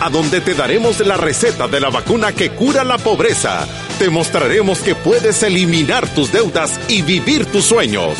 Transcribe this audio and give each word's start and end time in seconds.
a 0.00 0.08
donde 0.10 0.40
te 0.40 0.54
daremos 0.54 1.00
la 1.00 1.16
receta 1.16 1.68
de 1.68 1.80
la 1.80 1.90
vacuna 1.90 2.32
que 2.32 2.50
cura 2.50 2.84
la 2.84 2.98
pobreza. 2.98 3.66
Te 3.98 4.10
mostraremos 4.10 4.80
que 4.80 4.94
puedes 4.94 5.42
eliminar 5.42 6.08
tus 6.14 6.32
deudas 6.32 6.80
y 6.88 7.02
vivir 7.02 7.46
tus 7.46 7.64
sueños. 7.64 8.16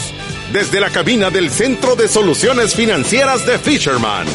Desde 0.53 0.81
la 0.81 0.91
cabina 0.91 1.31
del 1.31 1.51
Centro 1.51 1.97
de 1.97 2.09
Soluciones 2.09 2.75
Financieras 2.75 3.45
de 3.47 3.59
Fisherman. 3.59 4.27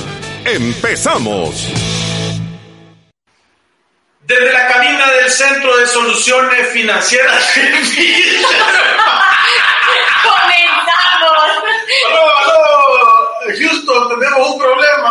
¡Empezamos! 0.46 1.68
Desde 4.22 4.54
la 4.54 4.68
cabina 4.68 5.08
del 5.12 5.32
Centro 5.32 5.78
de 5.78 5.88
Soluciones 5.88 6.70
Financieras 6.70 7.56
de 7.56 7.62
Fisherman. 7.86 8.54
¡Comenzamos! 10.24 11.38
¡Aló, 12.08 12.38
aló! 12.38 12.60
Houston, 13.58 14.10
tenemos 14.10 14.50
un 14.52 14.60
problema. 14.60 15.09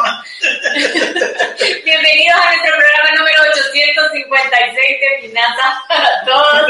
Bienvenidos 1.84 2.36
a 2.36 2.52
nuestro 2.52 2.76
programa 2.76 3.10
número 3.16 3.40
856 3.40 5.00
de 5.00 5.28
Finanzas 5.28 5.74
para. 5.88 6.66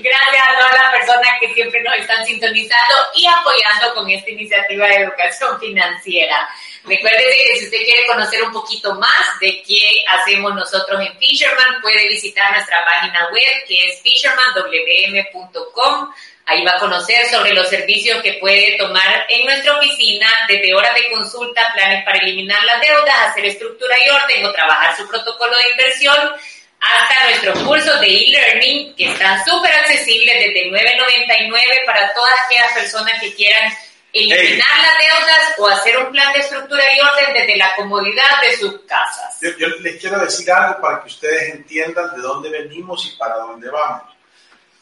Gracias 0.00 0.42
a 0.48 0.58
todas 0.58 0.72
las 0.72 0.90
personas 0.92 1.30
que 1.38 1.52
siempre 1.52 1.82
nos 1.82 1.94
están 1.96 2.24
sintonizando 2.24 2.94
y 3.14 3.26
apoyando 3.26 3.94
con 3.94 4.10
esta 4.10 4.30
iniciativa 4.30 4.86
de 4.86 4.96
educación 4.96 5.60
financiera. 5.60 6.48
Recuerde 6.84 7.24
que 7.46 7.58
si 7.58 7.66
usted 7.66 7.84
quiere 7.84 8.06
conocer 8.06 8.42
un 8.42 8.52
poquito 8.52 8.96
más 8.96 9.38
de 9.40 9.62
qué 9.62 10.04
hacemos 10.08 10.52
nosotros 10.52 11.00
en 11.00 11.16
Fisherman, 11.16 11.80
puede 11.80 12.08
visitar 12.08 12.50
nuestra 12.52 12.84
página 12.84 13.28
web 13.30 13.64
que 13.68 13.88
es 13.88 14.02
fishermanwm.com. 14.02 16.12
Ahí 16.46 16.64
va 16.64 16.72
a 16.72 16.80
conocer 16.80 17.24
sobre 17.26 17.54
los 17.54 17.68
servicios 17.68 18.20
que 18.20 18.32
puede 18.34 18.76
tomar 18.76 19.26
en 19.28 19.46
nuestra 19.46 19.78
oficina, 19.78 20.26
desde 20.48 20.74
horas 20.74 20.92
de 20.96 21.08
consulta, 21.08 21.72
planes 21.72 22.04
para 22.04 22.18
eliminar 22.18 22.64
las 22.64 22.80
deudas, 22.80 23.28
hacer 23.28 23.46
estructura 23.46 23.94
y 24.04 24.10
orden 24.10 24.46
o 24.46 24.52
trabajar 24.52 24.96
su 24.96 25.06
protocolo 25.06 25.56
de 25.56 25.70
inversión, 25.70 26.32
hasta 26.80 27.26
nuestros 27.26 27.60
cursos 27.60 28.00
de 28.00 28.08
e-learning 28.08 28.96
que 28.96 29.12
están 29.12 29.44
súper 29.44 29.72
accesibles 29.72 30.34
desde 30.34 30.68
9.99 30.68 31.84
para 31.86 32.12
todas 32.12 32.34
aquellas 32.44 32.72
personas 32.72 33.20
que 33.20 33.32
quieran 33.34 33.72
eliminar 34.12 34.68
las 34.82 34.98
deudas 34.98 35.54
o 35.58 35.68
hacer 35.68 35.98
un 35.98 36.12
plan 36.12 36.32
de 36.32 36.40
estructura 36.40 36.82
y 36.94 37.00
orden 37.00 37.34
desde 37.34 37.56
la 37.56 37.74
comodidad 37.76 38.40
de 38.42 38.56
sus 38.56 38.80
casas. 38.82 39.38
Yo, 39.40 39.50
yo 39.56 39.68
les 39.80 40.00
quiero 40.00 40.18
decir 40.18 40.50
algo 40.50 40.80
para 40.80 41.00
que 41.00 41.08
ustedes 41.08 41.54
entiendan 41.54 42.14
de 42.14 42.22
dónde 42.22 42.50
venimos 42.50 43.06
y 43.06 43.16
para 43.16 43.36
dónde 43.36 43.70
vamos. 43.70 44.12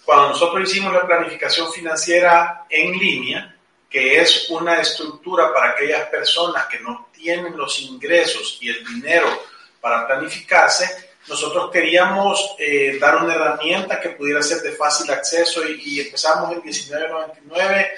Cuando 0.05 0.31
nosotros 0.31 0.69
hicimos 0.69 0.93
la 0.93 1.07
planificación 1.07 1.73
financiera 1.73 2.65
en 2.69 2.99
línea, 2.99 3.57
que 3.89 4.21
es 4.21 4.51
una 4.51 4.81
estructura 4.81 5.53
para 5.53 5.71
aquellas 5.71 6.09
personas 6.09 6.67
que 6.67 6.81
no 6.81 7.09
tienen 7.13 7.57
los 7.57 7.81
ingresos 7.81 8.59
y 8.61 8.71
el 8.71 8.85
dinero 8.85 9.45
para 9.81 10.07
planificarse, 10.07 11.11
nosotros 11.29 11.71
queríamos 11.71 12.57
eh, 12.59 12.99
dar 13.01 13.23
una 13.23 13.35
herramienta 13.35 14.01
que 14.01 14.11
pudiera 14.11 14.43
ser 14.43 14.63
de 14.63 14.73
fácil 14.73 15.11
acceso 15.13 15.65
y, 15.65 15.81
y 15.85 16.01
empezamos 16.01 16.51
en 16.51 16.59
1999 16.59 17.91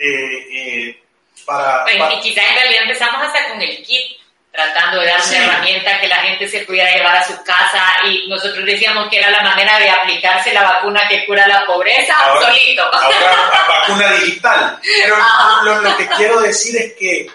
eh, 0.00 0.46
eh, 0.88 1.02
para, 1.44 1.84
Pues, 1.84 1.96
para- 1.96 2.14
y 2.14 2.20
quizás 2.20 2.44
en 2.48 2.54
realidad 2.56 2.82
empezamos 2.82 3.22
hasta 3.22 3.48
con 3.48 3.60
el 3.60 3.82
kit, 3.84 4.18
tratando 4.52 5.00
de 5.00 5.06
dar 5.06 5.20
Sí. 5.22 5.36
una 5.36 5.44
herramienta 5.44 6.00
que 6.00 6.08
la 6.08 6.16
gente 6.16 6.48
se 6.48 6.60
pudiera 6.64 6.92
llevar 6.94 7.16
a 7.16 7.24
su 7.24 7.42
casa 7.44 7.84
y 8.04 8.28
nosotros 8.28 8.64
decíamos 8.66 9.08
que 9.08 9.18
era 9.18 9.30
la 9.30 9.42
manera 9.42 9.78
de 9.78 9.88
aplicarse 9.90 10.52
la 10.52 10.62
vacuna 10.62 11.06
que 11.08 11.24
cura 11.26 11.46
la 11.46 11.64
pobreza 11.66 12.14
Ahora- 12.18 12.46
solito. 12.52 12.82
ahora 12.82 13.16
la 13.52 13.78
vacuna 13.78 14.12
digital. 14.14 14.78
Pero 14.82 15.14
Ajá. 15.16 15.62
lo, 15.64 15.80
lo 15.82 15.96
que 15.96 16.06
quiero 16.08 16.40
decir 16.40 16.76
es 16.76 16.92
que 16.94 17.30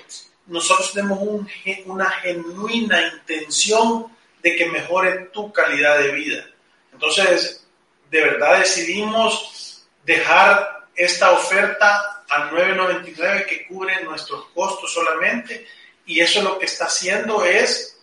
nosotros 0.47 0.91
tenemos 0.93 1.19
un 1.21 1.49
una 1.85 2.09
genuina 2.11 3.01
intención 3.13 4.07
de 4.43 4.55
que 4.55 4.65
mejore 4.67 5.11
tu 5.33 5.51
calidad 5.53 5.97
de 5.99 6.11
vida. 6.11 6.45
Entonces, 6.93 7.65
de 8.11 8.21
verdad 8.21 8.59
decidimos 8.59 9.83
dejar 10.03 10.85
esta 10.95 11.31
oferta 11.31 12.14
a 12.29 12.49
9.99 12.51 13.45
que 13.45 13.67
cubre 13.67 14.03
nuestros 14.03 14.45
costos 14.53 14.93
solamente 14.93 15.65
y 16.05 16.19
eso 16.19 16.41
lo 16.41 16.57
que 16.59 16.65
está 16.65 16.85
haciendo 16.85 17.43
es 17.45 17.97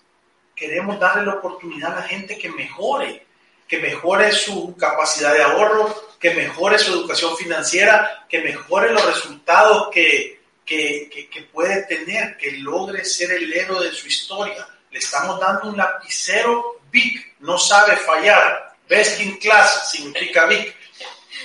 queremos 0.55 0.99
darle 1.01 1.27
la 1.27 1.35
oportunidad 1.35 1.93
a 1.93 2.01
la 2.01 2.03
gente 2.09 2.39
que 2.39 2.49
mejore, 2.51 3.27
que 3.67 3.79
mejore 3.79 4.33
su 4.33 4.77
capacidad 4.77 5.33
de 5.35 5.43
ahorro, 5.43 5.95
que 6.21 6.35
mejore 6.35 6.79
su 6.79 6.93
educación 6.93 7.37
financiera, 7.37 8.27
que 8.29 8.41
mejore 8.43 8.93
los 8.93 9.05
resultados 9.05 9.89
que, 9.93 10.41
que, 10.65 11.09
que- 11.13 11.29
que 11.29 11.43
puede 11.43 11.83
tener, 11.87 12.37
que 12.37 12.53
logre 12.53 13.05
ser 13.05 13.33
el 13.33 13.53
héroe 13.53 13.85
de 13.89 13.93
su 13.93 14.07
historia. 14.07 14.67
Le 14.91 14.99
estamos 14.99 15.41
dando 15.41 15.69
un 15.71 15.77
lapicero 15.77 16.81
big, 16.91 17.35
no 17.41 17.59
sabe 17.59 17.97
fallar. 17.97 18.77
Best 18.89 19.21
in 19.21 19.39
class 19.39 19.91
significa 19.91 20.45
big, 20.47 20.73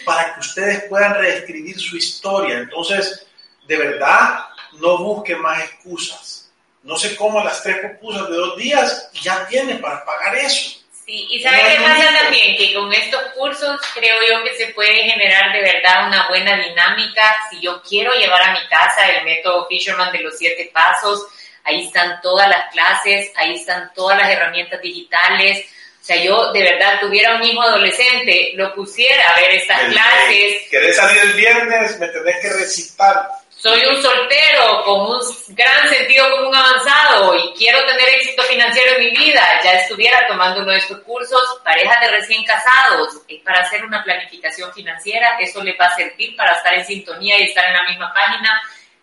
para 0.08 0.34
que 0.34 0.40
ustedes 0.40 0.86
puedan 0.86 1.16
reescribir 1.16 1.78
su 1.78 1.98
historia. 1.98 2.60
Entonces, 2.60 3.28
de 3.68 3.76
verdad, 3.76 4.46
no 4.80 5.00
busquen 5.00 5.42
más 5.42 5.62
excusas. 5.66 6.50
No 6.84 6.98
se 6.98 7.14
coma 7.18 7.44
las 7.44 7.62
tres 7.62 7.78
pupusas 7.82 8.30
de 8.30 8.36
dos 8.38 8.56
días 8.56 9.12
ya 9.22 9.46
tiene 9.48 9.76
para 9.76 10.06
pagar 10.06 10.34
eso. 10.38 10.80
Sí, 11.06 11.28
y 11.30 11.42
¿sabe 11.42 11.58
No, 11.58 11.70
qué 11.70 11.84
pasa 11.84 12.24
también? 12.24 12.56
Que 12.58 12.74
con 12.74 12.94
estos 12.94 13.22
cursos 13.38 13.82
creo 13.94 14.16
yo 14.30 14.44
que 14.46 14.56
se 14.56 14.68
puede 14.74 15.04
generar 15.04 15.52
de 15.52 15.62
verdad 15.62 16.08
una 16.08 16.30
buena 16.30 16.56
dinámica. 16.56 17.36
Si 17.50 17.60
yo 17.60 17.82
quiero 17.82 18.14
llevar 18.14 18.42
a 18.44 18.54
mi 18.54 18.66
casa 18.70 19.10
el 19.10 19.26
método 19.26 19.68
Fisherman 19.68 20.14
de 20.14 20.20
los 20.20 20.38
siete 20.38 20.72
pasos, 20.74 21.28
ahí 21.66 21.88
están 21.88 22.22
todas 22.22 22.48
las 22.48 22.72
clases, 22.72 23.30
ahí 23.36 23.56
están 23.56 23.92
todas 23.94 24.18
las 24.18 24.30
herramientas 24.30 24.82
digitales. 24.82 25.66
Sea, 26.08 26.24
yo 26.24 26.54
de 26.54 26.64
verdad 26.64 27.02
tuviera 27.02 27.36
un 27.36 27.44
hijo 27.44 27.62
adolescente, 27.62 28.52
lo 28.56 28.74
pusiera 28.74 29.30
a 29.30 29.36
ver 29.42 29.52
estas 29.56 29.82
El- 29.82 29.92
clases. 29.92 30.56
Querés 30.72 30.96
salir 30.96 31.22
el 31.22 31.34
viernes, 31.34 32.00
me 32.00 32.08
tenés 32.08 32.38
que 32.42 32.50
recitar. 32.54 33.28
Soy 33.50 33.84
un 33.88 34.02
soltero 34.02 34.84
con 34.86 35.02
un 35.02 35.20
gran 35.50 35.90
sentido 35.90 36.30
común 36.32 36.56
avanzado 36.56 37.36
y 37.36 37.54
quiero 37.58 37.84
tener 37.84 38.08
éxito 38.08 38.42
financiero 38.44 38.94
en 38.96 39.04
mi 39.04 39.12
vida. 39.12 39.60
Ya 39.66 39.74
estuviera 39.82 40.26
tomando 40.30 40.62
uno 40.62 40.72
de 40.72 40.78
estos 40.78 41.00
cursos, 41.02 41.42
parejas 41.66 42.00
de 42.00 42.08
recién 42.08 42.42
casados, 42.46 43.10
es 43.28 43.42
para 43.44 43.60
hacer 43.60 43.84
una 43.84 44.02
planificación 44.02 44.74
financiera. 44.74 45.38
Eso 45.42 45.62
les 45.62 45.78
va 45.78 45.88
a 45.88 45.96
servir 45.98 46.38
para 46.38 46.54
estar 46.54 46.74
en 46.74 46.86
sintonía 46.86 47.38
y 47.38 47.44
estar 47.50 47.66
en 47.66 47.74
la 47.74 47.84
misma 47.84 48.14
página. 48.14 48.62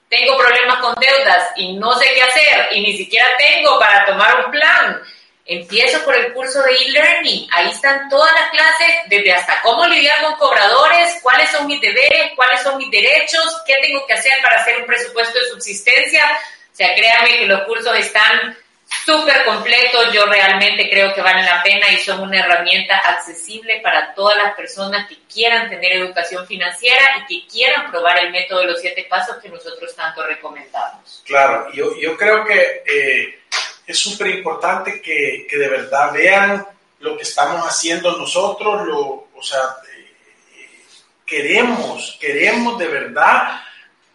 Tengo 0.09 0.38
problemas 0.38 0.76
con 0.78 0.94
deudas 0.94 1.50
y 1.56 1.75
no 1.76 1.93
sé 1.98 2.06
qué 2.14 2.22
hacer 2.22 2.69
y 2.70 2.81
ni 2.81 2.97
siquiera 2.97 3.26
tengo 3.37 3.78
para 3.78 4.06
tomar 4.06 4.47
un 4.47 4.50
plan. 4.53 5.03
Empiezo 5.47 6.03
por 6.05 6.16
el 6.16 6.32
curso 6.32 6.62
de 6.62 6.72
e-learning. 6.72 7.47
Ahí 7.53 7.71
están 7.71 8.09
todas 8.09 8.32
las 8.32 8.50
clases, 8.50 8.94
desde 9.09 9.32
hasta 9.32 9.60
cómo 9.60 9.87
lidiar 9.87 10.22
con 10.22 10.34
cobradores, 10.37 11.19
cuáles 11.22 11.50
son 11.50 11.66
mis 11.66 11.81
deberes, 11.82 12.32
cuáles 12.34 12.62
son 12.62 12.78
mis 12.78 12.91
derechos, 12.91 13.62
qué 13.66 13.75
tengo 13.82 14.06
que 14.06 14.15
hacer 14.15 14.32
para 14.43 14.62
hacer 14.62 14.81
un 14.81 14.87
presupuesto 14.87 15.38
de 15.38 15.50
subsistencia. 15.50 16.25
O 16.72 16.77
sea, 16.77 16.94
créanme 16.94 17.38
que 17.38 17.47
los 17.47 17.62
cursos 17.65 17.94
están 17.99 18.56
súper 19.05 19.44
completos. 19.44 20.12
Yo 20.12 20.25
realmente 20.27 20.88
creo 20.88 21.15
que 21.15 21.21
valen 21.21 21.44
la 21.44 21.62
pena 21.62 21.91
y 21.93 21.99
son 21.99 22.22
una 22.22 22.41
herramienta 22.41 22.97
accesible 22.97 23.81
para 23.82 24.15
todas 24.15 24.37
las 24.38 24.55
personas 24.55 25.06
que 25.09 25.19
quieran 25.31 25.69
tener 25.69 25.93
educación 25.93 26.47
financiera 26.47 27.05
y 27.19 27.26
que 27.43 27.46
quieran 27.49 27.91
probar 27.91 28.19
el 28.19 28.31
método 28.31 28.61
de 28.61 28.67
los 28.67 28.81
siete 28.81 29.06
pasos 29.11 29.37
que 29.43 29.49
nosotros 29.49 29.94
tanto 29.94 30.26
recomendamos. 30.26 31.23
Claro, 31.26 31.70
yo, 31.73 31.99
yo 32.00 32.17
creo 32.17 32.44
que 32.44 32.82
eh, 32.87 33.41
es 33.86 33.98
súper 33.98 34.28
importante 34.28 35.00
que, 35.00 35.46
que 35.48 35.56
de 35.56 35.69
verdad 35.69 36.12
vean 36.12 36.66
lo 37.00 37.16
que 37.16 37.22
estamos 37.22 37.62
haciendo 37.66 38.16
nosotros, 38.16 38.86
lo, 38.86 39.28
o 39.34 39.42
sea, 39.42 39.60
eh, 39.94 40.81
queremos, 41.26 42.16
queremos 42.20 42.78
de 42.78 42.88
verdad 42.88 43.60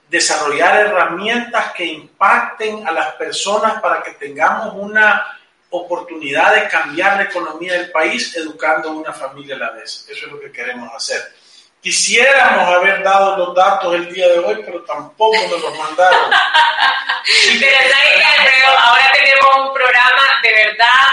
desarrollar 0.10 0.88
herramientas 0.88 1.71
que 1.74 1.86
impacten 1.86 2.88
a 2.88 2.92
las 2.92 3.13
personas 3.13 3.80
para 3.81 4.01
que 4.01 4.12
tengamos 4.13 4.74
una 4.75 5.39
oportunidad 5.69 6.56
de 6.56 6.68
cambiar 6.68 7.18
la 7.18 7.24
economía 7.24 7.74
del 7.74 7.92
país 7.92 8.36
educando 8.36 8.89
a 8.89 8.94
una 8.94 9.13
familia 9.13 9.56
a 9.56 9.60
la 9.60 9.71
vez. 9.71 10.07
Eso 10.10 10.25
es 10.25 10.31
lo 10.31 10.39
que 10.39 10.51
queremos 10.51 10.92
hacer. 10.95 11.21
Quisiéramos 11.81 12.68
haber 12.75 13.04
dado 13.04 13.38
los 13.38 13.56
datos 13.56 13.94
el 13.94 14.12
día 14.12 14.27
de 14.27 14.39
hoy, 14.39 14.62
pero 14.66 14.83
tampoco 14.83 15.38
nos 15.50 15.62
los 15.62 15.77
mandaron. 15.77 16.31
De 17.60 17.66
verdad, 17.66 18.00
Alfredo, 18.39 18.80
ahora 18.80 19.12
tenemos 19.13 19.29
verdad 20.69 21.10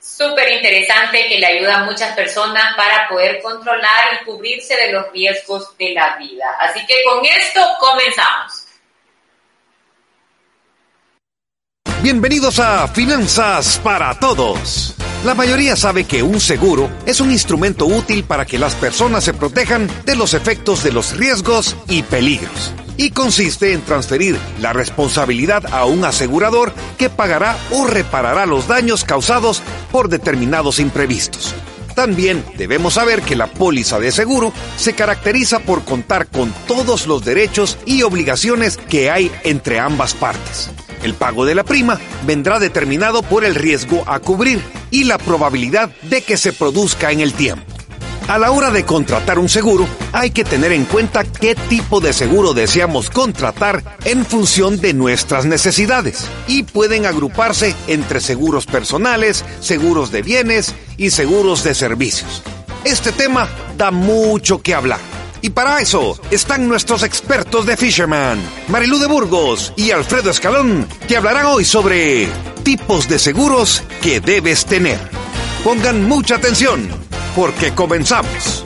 súper 0.00 0.50
interesante 0.52 1.26
que 1.28 1.38
le 1.38 1.46
ayuda 1.46 1.80
a 1.80 1.84
muchas 1.84 2.14
personas 2.14 2.74
para 2.76 3.08
poder 3.08 3.40
controlar 3.40 4.20
y 4.20 4.24
cubrirse 4.24 4.74
de 4.76 4.92
los 4.92 5.10
riesgos 5.12 5.76
de 5.78 5.94
la 5.94 6.16
vida. 6.16 6.56
Así 6.60 6.84
que 6.86 6.94
con 7.04 7.24
esto 7.24 7.60
comenzamos. 7.78 8.66
Bienvenidos 12.02 12.58
a 12.58 12.88
Finanzas 12.88 13.80
para 13.82 14.18
Todos. 14.18 14.96
La 15.24 15.34
mayoría 15.34 15.76
sabe 15.76 16.04
que 16.04 16.20
un 16.20 16.40
seguro 16.40 16.90
es 17.06 17.20
un 17.20 17.30
instrumento 17.30 17.86
útil 17.86 18.24
para 18.24 18.44
que 18.44 18.58
las 18.58 18.74
personas 18.74 19.22
se 19.22 19.32
protejan 19.32 19.88
de 20.04 20.16
los 20.16 20.34
efectos 20.34 20.82
de 20.82 20.90
los 20.90 21.16
riesgos 21.16 21.76
y 21.88 22.02
peligros. 22.02 22.72
Y 23.02 23.10
consiste 23.10 23.72
en 23.72 23.80
transferir 23.82 24.38
la 24.60 24.72
responsabilidad 24.72 25.64
a 25.74 25.86
un 25.86 26.04
asegurador 26.04 26.72
que 26.98 27.10
pagará 27.10 27.58
o 27.72 27.84
reparará 27.84 28.46
los 28.46 28.68
daños 28.68 29.02
causados 29.02 29.60
por 29.90 30.08
determinados 30.08 30.78
imprevistos. 30.78 31.52
También 31.96 32.44
debemos 32.56 32.94
saber 32.94 33.22
que 33.22 33.34
la 33.34 33.48
póliza 33.48 33.98
de 33.98 34.12
seguro 34.12 34.52
se 34.76 34.92
caracteriza 34.92 35.58
por 35.58 35.84
contar 35.84 36.28
con 36.28 36.54
todos 36.68 37.08
los 37.08 37.24
derechos 37.24 37.76
y 37.86 38.02
obligaciones 38.02 38.76
que 38.76 39.10
hay 39.10 39.32
entre 39.42 39.80
ambas 39.80 40.14
partes. 40.14 40.70
El 41.02 41.14
pago 41.14 41.44
de 41.44 41.56
la 41.56 41.64
prima 41.64 41.98
vendrá 42.24 42.60
determinado 42.60 43.24
por 43.24 43.44
el 43.44 43.56
riesgo 43.56 44.04
a 44.06 44.20
cubrir 44.20 44.62
y 44.92 45.02
la 45.02 45.18
probabilidad 45.18 45.90
de 46.02 46.22
que 46.22 46.36
se 46.36 46.52
produzca 46.52 47.10
en 47.10 47.18
el 47.18 47.32
tiempo. 47.32 47.81
A 48.28 48.38
la 48.38 48.50
hora 48.50 48.70
de 48.70 48.84
contratar 48.84 49.38
un 49.38 49.48
seguro, 49.48 49.86
hay 50.12 50.30
que 50.30 50.44
tener 50.44 50.72
en 50.72 50.84
cuenta 50.84 51.24
qué 51.24 51.54
tipo 51.54 52.00
de 52.00 52.12
seguro 52.12 52.54
deseamos 52.54 53.10
contratar 53.10 53.98
en 54.04 54.24
función 54.24 54.80
de 54.80 54.94
nuestras 54.94 55.44
necesidades 55.44 56.28
y 56.46 56.62
pueden 56.62 57.04
agruparse 57.04 57.74
entre 57.88 58.20
seguros 58.20 58.64
personales, 58.66 59.44
seguros 59.60 60.12
de 60.12 60.22
bienes 60.22 60.74
y 60.96 61.10
seguros 61.10 61.64
de 61.64 61.74
servicios. 61.74 62.42
Este 62.84 63.12
tema 63.12 63.48
da 63.76 63.90
mucho 63.90 64.62
que 64.62 64.74
hablar. 64.74 65.00
Y 65.42 65.50
para 65.50 65.80
eso 65.80 66.18
están 66.30 66.68
nuestros 66.68 67.02
expertos 67.02 67.66
de 67.66 67.76
Fisherman, 67.76 68.40
Marilú 68.68 68.98
de 68.98 69.08
Burgos 69.08 69.72
y 69.76 69.90
Alfredo 69.90 70.30
Escalón, 70.30 70.86
que 71.08 71.16
hablarán 71.16 71.46
hoy 71.46 71.64
sobre 71.64 72.28
tipos 72.62 73.08
de 73.08 73.18
seguros 73.18 73.82
que 74.00 74.20
debes 74.20 74.64
tener. 74.64 75.00
Pongan 75.64 76.04
mucha 76.08 76.36
atención, 76.36 76.88
porque 77.34 77.74
comenzamos. 77.74 78.64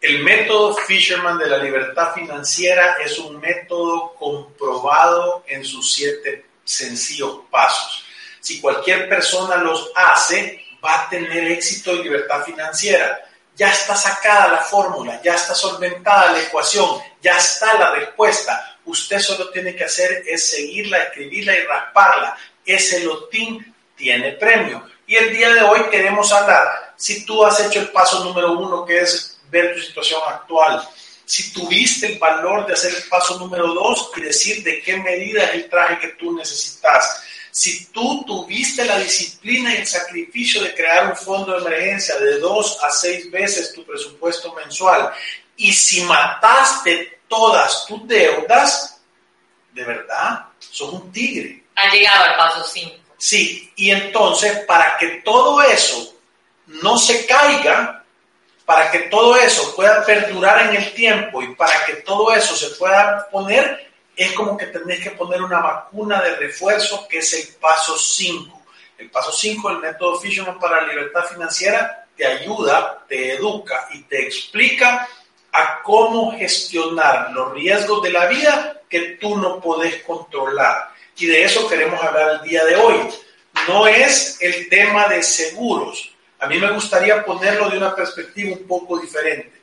El 0.00 0.22
método 0.22 0.76
Fisherman 0.76 1.38
de 1.38 1.46
la 1.46 1.58
libertad 1.58 2.14
financiera 2.14 2.96
es 3.04 3.18
un 3.18 3.40
método 3.40 4.14
comprobado 4.14 5.44
en 5.48 5.64
sus 5.64 5.92
siete 5.92 6.46
sencillos 6.64 7.40
pasos. 7.50 8.04
Si 8.40 8.60
cualquier 8.60 9.08
persona 9.08 9.56
los 9.56 9.90
hace, 9.94 10.62
va 10.84 11.02
a 11.02 11.08
tener 11.08 11.50
éxito 11.50 11.94
y 11.94 12.04
libertad 12.04 12.44
financiera 12.44 13.24
ya 13.58 13.72
está 13.72 13.96
sacada 13.96 14.52
la 14.52 14.58
fórmula, 14.58 15.20
ya 15.20 15.34
está 15.34 15.52
solventada 15.52 16.30
la 16.30 16.42
ecuación, 16.42 17.00
ya 17.20 17.36
está 17.36 17.76
la 17.76 17.90
respuesta. 17.90 18.78
Usted 18.84 19.18
solo 19.18 19.50
tiene 19.50 19.74
que 19.74 19.84
hacer 19.84 20.22
es 20.26 20.48
seguirla, 20.48 21.02
escribirla 21.02 21.56
y 21.56 21.64
rasparla. 21.64 22.38
Ese 22.64 23.00
lotín 23.00 23.74
tiene 23.96 24.32
premio. 24.32 24.88
Y 25.08 25.16
el 25.16 25.32
día 25.32 25.48
de 25.54 25.62
hoy 25.62 25.80
queremos 25.90 26.30
hablar, 26.32 26.92
si 26.94 27.24
tú 27.24 27.42
has 27.42 27.58
hecho 27.60 27.80
el 27.80 27.88
paso 27.88 28.22
número 28.22 28.52
uno, 28.52 28.84
que 28.84 29.00
es 29.00 29.38
ver 29.50 29.74
tu 29.74 29.80
situación 29.80 30.20
actual, 30.28 30.86
si 31.24 31.50
tuviste 31.50 32.12
el 32.12 32.18
valor 32.18 32.66
de 32.66 32.74
hacer 32.74 32.94
el 32.94 33.02
paso 33.04 33.38
número 33.38 33.72
dos 33.72 34.10
y 34.16 34.20
decir 34.20 34.62
de 34.62 34.82
qué 34.82 34.98
medida 34.98 35.44
es 35.44 35.54
el 35.54 35.70
traje 35.70 35.98
que 35.98 36.08
tú 36.08 36.36
necesitas, 36.36 37.22
si 37.50 37.86
tú 37.86 38.22
tuviste 38.26 38.84
la 38.84 38.98
disciplina 38.98 39.72
y 39.74 39.78
el 39.78 39.86
sacrificio 39.86 40.62
de 40.62 40.74
crear 40.74 41.06
un 41.06 41.16
fondo 41.16 41.58
de 41.58 41.66
emergencia 41.66 42.18
de 42.18 42.38
dos 42.38 42.78
a 42.82 42.90
seis 42.90 43.30
veces 43.30 43.72
tu 43.72 43.86
presupuesto 43.86 44.52
mensual 44.52 45.10
y 45.56 45.72
si 45.72 46.02
mataste 46.02 47.20
todas 47.28 47.86
tus 47.86 48.06
deudas, 48.06 49.00
de 49.72 49.84
verdad, 49.84 50.48
sos 50.58 50.92
un 50.92 51.10
tigre. 51.10 51.64
Ha 51.76 51.90
llegado 51.90 52.24
al 52.24 52.36
paso 52.36 52.62
5. 52.62 53.07
Sí, 53.18 53.72
y 53.76 53.90
entonces 53.90 54.64
para 54.64 54.96
que 54.96 55.20
todo 55.24 55.60
eso 55.60 56.14
no 56.66 56.96
se 56.96 57.26
caiga, 57.26 58.04
para 58.64 58.90
que 58.90 59.00
todo 59.00 59.36
eso 59.36 59.74
pueda 59.74 60.04
perdurar 60.04 60.68
en 60.68 60.76
el 60.76 60.94
tiempo 60.94 61.42
y 61.42 61.54
para 61.54 61.84
que 61.84 61.94
todo 61.94 62.32
eso 62.32 62.54
se 62.54 62.76
pueda 62.76 63.28
poner 63.30 63.88
es 64.18 64.32
como 64.32 64.56
que 64.56 64.66
tenés 64.66 65.00
que 65.00 65.12
poner 65.12 65.40
una 65.40 65.60
vacuna 65.60 66.20
de 66.20 66.34
refuerzo, 66.34 67.06
que 67.08 67.18
es 67.18 67.32
el 67.34 67.54
paso 67.54 67.96
5. 67.96 68.62
El 68.98 69.10
paso 69.10 69.30
5, 69.30 69.70
el 69.70 69.78
método 69.78 70.18
Fisherman 70.18 70.58
para 70.58 70.82
la 70.82 70.88
libertad 70.88 71.24
financiera, 71.24 72.04
te 72.16 72.26
ayuda, 72.26 73.04
te 73.08 73.34
educa 73.34 73.88
y 73.92 74.02
te 74.02 74.24
explica 74.24 75.08
a 75.52 75.80
cómo 75.84 76.36
gestionar 76.36 77.30
los 77.30 77.52
riesgos 77.52 78.02
de 78.02 78.10
la 78.10 78.26
vida 78.26 78.82
que 78.88 79.16
tú 79.20 79.38
no 79.38 79.60
podés 79.60 80.02
controlar. 80.02 80.90
Y 81.18 81.26
de 81.26 81.44
eso 81.44 81.68
queremos 81.68 82.02
hablar 82.02 82.40
el 82.40 82.48
día 82.48 82.64
de 82.64 82.76
hoy. 82.76 83.08
No 83.66 83.86
es 83.86 84.38
el 84.40 84.68
tema 84.68 85.08
de 85.08 85.22
seguros. 85.22 86.12
A 86.38 86.46
mí 86.46 86.58
me 86.58 86.70
gustaría 86.70 87.24
ponerlo 87.24 87.68
de 87.68 87.76
una 87.76 87.94
perspectiva 87.94 88.56
un 88.56 88.66
poco 88.66 88.98
diferente. 88.98 89.60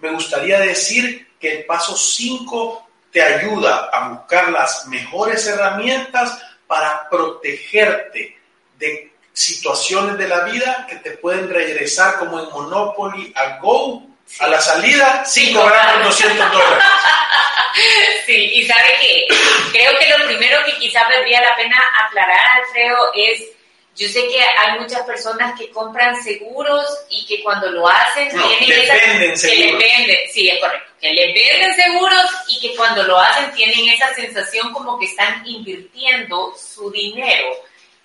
Me 0.00 0.10
gustaría 0.10 0.58
decir 0.58 1.28
que 1.38 1.58
el 1.58 1.64
paso 1.64 1.96
5 1.96 2.88
te 3.12 3.22
ayuda 3.22 3.88
a 3.92 4.08
buscar 4.08 4.50
las 4.50 4.86
mejores 4.88 5.46
herramientas 5.46 6.38
para 6.66 7.08
protegerte 7.08 8.36
de 8.78 9.12
situaciones 9.32 10.18
de 10.18 10.28
la 10.28 10.40
vida 10.40 10.86
que 10.88 10.96
te 10.96 11.12
pueden 11.12 11.48
regresar 11.48 12.18
como 12.18 12.40
en 12.40 12.50
Monopoly 12.50 13.32
a 13.36 13.58
Go 13.58 14.02
a 14.40 14.48
la 14.48 14.60
salida 14.60 15.24
sin 15.24 15.54
cobrar 15.54 16.02
200 16.02 16.52
dólares. 16.52 16.84
Sí, 18.26 18.50
y 18.54 18.66
sabe 18.66 18.96
que 19.00 19.26
creo 19.70 19.96
que 19.98 20.08
lo 20.08 20.26
primero 20.26 20.64
que 20.64 20.76
quizás 20.78 21.08
valdría 21.08 21.40
la 21.40 21.54
pena 21.54 21.76
aclarar, 22.06 22.62
Alfredo, 22.62 23.12
es 23.14 23.42
yo 23.96 24.06
sé 24.08 24.28
que 24.28 24.38
hay 24.38 24.78
muchas 24.78 25.00
personas 25.06 25.58
que 25.58 25.70
compran 25.70 26.22
seguros 26.22 26.84
y 27.08 27.24
que 27.24 27.42
cuando 27.42 27.70
lo 27.70 27.88
hacen 27.88 28.28
tienen 28.28 28.82
esa, 28.82 28.94
que 29.48 29.56
le 29.56 29.72
venden, 29.72 30.18
sí, 30.30 30.50
es 30.50 30.60
correcto, 30.60 30.92
que 31.00 31.12
le 31.12 31.32
venden 31.32 31.74
seguros 31.74 32.26
y 32.48 32.60
que 32.60 32.76
cuando 32.76 33.02
lo 33.04 33.18
hacen 33.18 33.50
tienen 33.52 33.88
esa 33.88 34.14
sensación 34.14 34.70
como 34.74 34.98
que 34.98 35.06
están 35.06 35.42
invirtiendo 35.46 36.54
su 36.58 36.90
dinero. 36.90 37.48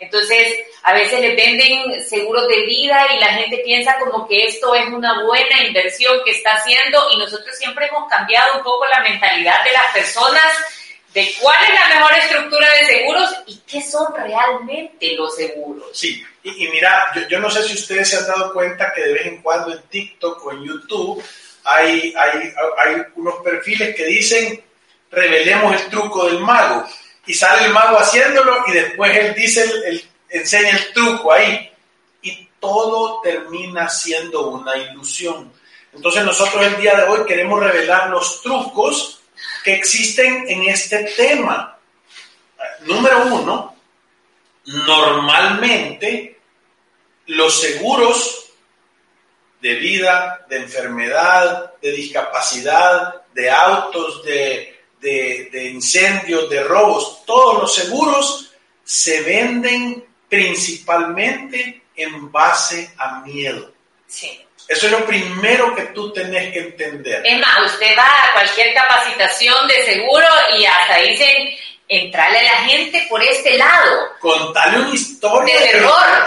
Entonces, 0.01 0.57
a 0.81 0.93
veces 0.93 1.21
le 1.21 1.35
venden 1.35 2.03
seguros 2.03 2.47
de 2.47 2.65
vida 2.65 3.07
y 3.15 3.19
la 3.19 3.33
gente 3.35 3.61
piensa 3.63 3.99
como 3.99 4.27
que 4.27 4.45
esto 4.45 4.73
es 4.73 4.87
una 4.87 5.23
buena 5.23 5.63
inversión 5.63 6.19
que 6.25 6.31
está 6.31 6.53
haciendo 6.55 7.07
y 7.11 7.17
nosotros 7.19 7.55
siempre 7.55 7.85
hemos 7.85 8.09
cambiado 8.09 8.57
un 8.57 8.63
poco 8.63 8.87
la 8.87 9.01
mentalidad 9.01 9.63
de 9.63 9.71
las 9.71 9.93
personas 9.93 10.51
de 11.13 11.31
cuál 11.39 11.57
es 11.65 11.79
la 11.79 11.95
mejor 11.95 12.13
estructura 12.13 12.67
de 12.79 12.85
seguros 12.85 13.29
y 13.45 13.57
qué 13.67 13.81
son 13.81 14.07
realmente 14.15 15.13
los 15.13 15.35
seguros. 15.35 15.89
Sí, 15.93 16.23
y, 16.41 16.67
mira, 16.69 17.11
yo, 17.29 17.39
no 17.39 17.51
sé 17.51 17.61
si 17.61 17.75
ustedes 17.75 18.09
se 18.09 18.17
han 18.17 18.25
dado 18.25 18.53
cuenta 18.53 18.91
que 18.95 19.01
de 19.01 19.13
vez 19.13 19.25
en 19.27 19.41
cuando 19.43 19.71
en 19.71 19.83
TikTok 19.83 20.43
o 20.43 20.51
en 20.51 20.63
YouTube 20.63 21.23
hay, 21.63 22.11
hay, 22.17 22.53
hay 22.79 23.03
unos 23.17 23.35
perfiles 23.43 23.95
que 23.95 24.05
dicen 24.05 24.63
revelemos 25.11 25.79
el 25.79 25.89
truco 25.91 26.25
del 26.25 26.39
mago 26.39 26.87
y 27.31 27.33
sale 27.33 27.67
el 27.67 27.71
mago 27.71 27.97
haciéndolo 27.97 28.61
y 28.67 28.73
después 28.73 29.15
él 29.15 29.33
dice, 29.33 29.63
el, 29.63 30.03
enseña 30.27 30.71
el 30.71 30.91
truco 30.91 31.31
ahí 31.31 31.71
y 32.21 32.49
todo 32.59 33.21
termina 33.21 33.87
siendo 33.87 34.49
una 34.49 34.75
ilusión. 34.75 35.49
Entonces 35.93 36.25
nosotros 36.25 36.61
el 36.61 36.75
día 36.75 36.93
de 36.97 37.03
hoy 37.03 37.25
queremos 37.25 37.63
revelar 37.63 38.09
los 38.09 38.41
trucos 38.41 39.21
que 39.63 39.75
existen 39.75 40.43
en 40.49 40.63
este 40.63 41.05
tema. 41.15 41.77
Número 42.81 43.25
uno, 43.27 43.77
normalmente 44.65 46.37
los 47.27 47.61
seguros 47.61 48.51
de 49.61 49.75
vida, 49.75 50.45
de 50.49 50.57
enfermedad, 50.57 51.75
de 51.81 51.93
discapacidad, 51.93 53.21
de 53.33 53.49
autos, 53.49 54.21
de, 54.25 54.70
incendios, 55.03 56.49
de 56.49 56.63
robos, 56.63 57.25
todos 57.25 57.61
los 57.61 57.75
seguros 57.75 58.53
se 58.83 59.21
venden 59.21 60.05
principalmente 60.29 61.83
en 61.95 62.31
base 62.31 62.93
a 62.97 63.21
miedo. 63.21 63.71
Sí. 64.07 64.41
Eso 64.67 64.85
es 64.85 64.91
lo 64.91 65.05
primero 65.05 65.75
que 65.75 65.83
tú 65.87 66.13
tenés 66.13 66.53
que 66.53 66.59
entender. 66.59 67.21
Es 67.25 67.39
más, 67.39 67.73
usted 67.73 67.93
va 67.97 68.05
a 68.05 68.33
cualquier 68.33 68.73
capacitación 68.73 69.67
de 69.67 69.85
seguro 69.85 70.25
y 70.57 70.65
hasta 70.65 70.97
dicen, 70.99 71.49
entrale 71.91 72.39
a 72.39 72.43
la 72.43 72.57
gente 72.69 73.05
por 73.09 73.21
este 73.21 73.57
lado. 73.57 74.11
Contale 74.19 74.79
una 74.79 74.95
historia. 74.95 75.59
De 75.59 75.67
terror. 75.67 76.25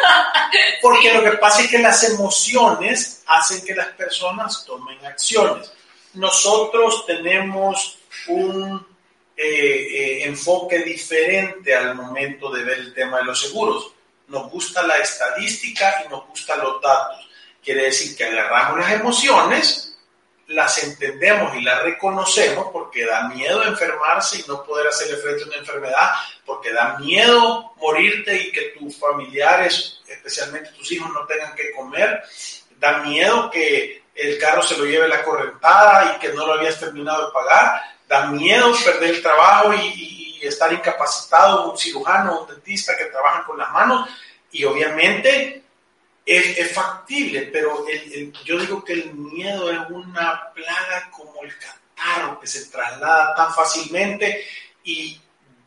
Porque 0.82 1.12
lo 1.12 1.22
que 1.22 1.32
pasa 1.32 1.62
es 1.62 1.70
que 1.70 1.78
las 1.78 2.02
emociones 2.04 3.22
hacen 3.26 3.62
que 3.62 3.74
las 3.74 3.88
personas 3.88 4.64
tomen 4.64 5.04
acciones. 5.04 5.70
Nosotros 6.14 7.06
tenemos 7.06 7.98
un 8.28 8.86
eh, 9.36 10.24
enfoque 10.24 10.80
diferente 10.80 11.74
al 11.74 11.94
momento 11.94 12.50
de 12.50 12.64
ver 12.64 12.78
el 12.78 12.94
tema 12.94 13.18
de 13.18 13.24
los 13.24 13.40
seguros. 13.40 13.92
Nos 14.28 14.50
gusta 14.50 14.82
la 14.82 14.98
estadística 14.98 16.04
y 16.04 16.08
nos 16.08 16.26
gustan 16.28 16.60
los 16.60 16.82
datos. 16.82 17.28
Quiere 17.62 17.84
decir 17.84 18.16
que 18.16 18.24
agarramos 18.24 18.80
las 18.80 18.92
emociones, 18.92 19.98
las 20.48 20.82
entendemos 20.82 21.54
y 21.56 21.60
las 21.60 21.82
reconocemos 21.82 22.68
porque 22.72 23.04
da 23.04 23.28
miedo 23.28 23.62
enfermarse 23.64 24.38
y 24.38 24.44
no 24.48 24.64
poder 24.64 24.88
hacerle 24.88 25.18
frente 25.18 25.44
a 25.44 25.46
una 25.46 25.56
enfermedad, 25.56 26.10
porque 26.46 26.72
da 26.72 26.98
miedo 26.98 27.72
morirte 27.76 28.34
y 28.34 28.50
que 28.50 28.74
tus 28.78 28.96
familiares, 28.96 30.00
especialmente 30.08 30.70
tus 30.70 30.90
hijos, 30.90 31.12
no 31.12 31.26
tengan 31.26 31.54
que 31.54 31.70
comer, 31.72 32.22
da 32.78 33.02
miedo 33.02 33.50
que 33.50 34.02
el 34.18 34.38
carro 34.38 34.62
se 34.62 34.76
lo 34.76 34.84
lleve 34.84 35.08
la 35.08 35.22
correntada 35.22 36.16
y 36.16 36.18
que 36.18 36.32
no 36.32 36.46
lo 36.46 36.54
habías 36.54 36.80
terminado 36.80 37.26
de 37.26 37.32
pagar, 37.32 37.80
da 38.08 38.26
miedo 38.26 38.74
perder 38.84 39.14
el 39.14 39.22
trabajo 39.22 39.72
y, 39.74 40.16
estar 40.40 40.72
incapacitado, 40.72 41.72
un 41.72 41.76
cirujano, 41.76 42.42
un 42.42 42.48
dentista 42.48 42.96
que 42.96 43.06
trabajan 43.06 43.42
con 43.42 43.58
las 43.58 43.72
manos. 43.72 44.08
Y 44.52 44.64
obviamente 44.64 45.64
es, 46.24 46.72
factible, 46.72 47.50
pero 47.52 47.84
yo 48.44 48.58
digo 48.58 48.84
que 48.84 48.92
el 48.92 49.14
miedo 49.14 49.68
es 49.68 49.80
una 49.90 50.52
plaga 50.54 51.10
como 51.10 51.42
el 51.42 51.52
catarro 51.58 52.38
que 52.38 52.46
se 52.46 52.66
traslada 52.66 53.34
tan 53.34 53.52
fácilmente. 53.52 54.44
Y 54.84 55.20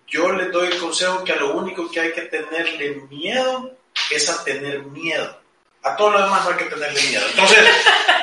yo 0.07 0.31
les 0.31 0.51
doy 0.53 0.67
el 0.67 0.79
consejo 0.79 1.21
que 1.25 1.33
a 1.33 1.35
lo 1.35 1.53
único 1.53 1.91
que 1.91 1.99
hay 1.99 2.13
que 2.13 2.21
tenerle 2.23 3.01
miedo 3.09 3.77
es 4.09 4.29
a 4.29 4.41
tener 4.45 4.83
miedo. 4.83 5.40
A 5.83 5.95
todo 5.95 6.11
lo 6.11 6.21
demás 6.23 6.47
hay 6.47 6.57
que 6.57 6.65
tenerle 6.65 7.01
miedo. 7.01 7.25
Entonces, 7.29 7.59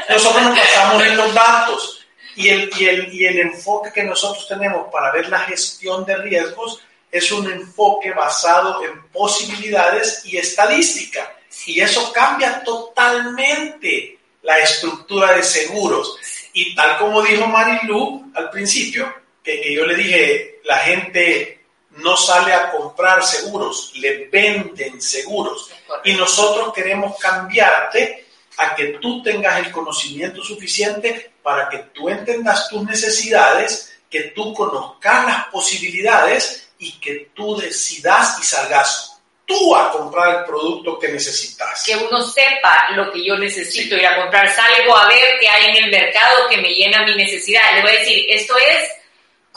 nosotros 0.08 0.42
nos 0.42 0.56
basamos 0.56 1.02
en 1.02 1.16
los 1.16 1.34
datos 1.34 2.06
y 2.36 2.48
el, 2.48 2.70
y, 2.78 2.84
el, 2.86 3.14
y 3.14 3.26
el 3.26 3.38
enfoque 3.40 3.92
que 3.92 4.04
nosotros 4.04 4.46
tenemos 4.46 4.88
para 4.92 5.10
ver 5.12 5.28
la 5.28 5.40
gestión 5.40 6.04
de 6.04 6.16
riesgos 6.18 6.80
es 7.10 7.32
un 7.32 7.50
enfoque 7.50 8.12
basado 8.12 8.84
en 8.84 9.08
posibilidades 9.08 10.22
y 10.24 10.36
estadística. 10.36 11.34
Y 11.66 11.80
eso 11.80 12.12
cambia 12.12 12.62
totalmente 12.62 14.18
la 14.42 14.58
estructura 14.58 15.32
de 15.32 15.42
seguros. 15.42 16.16
Y 16.52 16.74
tal 16.74 16.98
como 16.98 17.22
dijo 17.22 17.46
Marilu 17.46 18.30
al 18.34 18.50
principio, 18.50 19.12
que, 19.42 19.74
yo 19.74 19.86
le 19.86 19.94
dije, 19.96 20.60
la 20.64 20.78
gente 20.78 21.57
no 21.98 22.16
sale 22.16 22.52
a 22.52 22.70
comprar 22.70 23.22
seguros, 23.22 23.92
le 23.96 24.26
venden 24.26 25.00
seguros. 25.00 25.70
Y 26.04 26.14
nosotros 26.14 26.72
queremos 26.72 27.18
cambiarte 27.18 28.26
a 28.58 28.74
que 28.74 28.98
tú 29.00 29.22
tengas 29.22 29.58
el 29.58 29.70
conocimiento 29.70 30.42
suficiente 30.42 31.32
para 31.42 31.68
que 31.68 31.78
tú 31.94 32.08
entendas 32.08 32.68
tus 32.68 32.84
necesidades, 32.84 33.96
que 34.10 34.32
tú 34.34 34.52
conozcas 34.52 35.26
las 35.26 35.46
posibilidades 35.46 36.70
y 36.78 36.92
que 36.98 37.30
tú 37.34 37.56
decidas 37.56 38.38
y 38.40 38.44
salgas 38.44 39.20
tú 39.44 39.74
a 39.74 39.90
comprar 39.90 40.40
el 40.40 40.44
producto 40.44 40.98
que 40.98 41.08
necesitas. 41.08 41.82
Que 41.84 41.96
uno 41.96 42.22
sepa 42.22 42.88
lo 42.94 43.10
que 43.10 43.24
yo 43.24 43.36
necesito 43.38 43.96
ir 43.96 44.06
a 44.06 44.16
comprar. 44.16 44.48
Salgo 44.54 44.94
a 44.94 45.08
ver 45.08 45.38
qué 45.40 45.48
hay 45.48 45.70
en 45.70 45.84
el 45.84 45.90
mercado 45.90 46.48
que 46.50 46.58
me 46.58 46.68
llena 46.68 47.04
mi 47.06 47.16
necesidad. 47.16 47.62
Le 47.74 47.82
voy 47.82 47.90
a 47.92 47.98
decir, 48.00 48.26
esto 48.28 48.54
es 48.58 48.97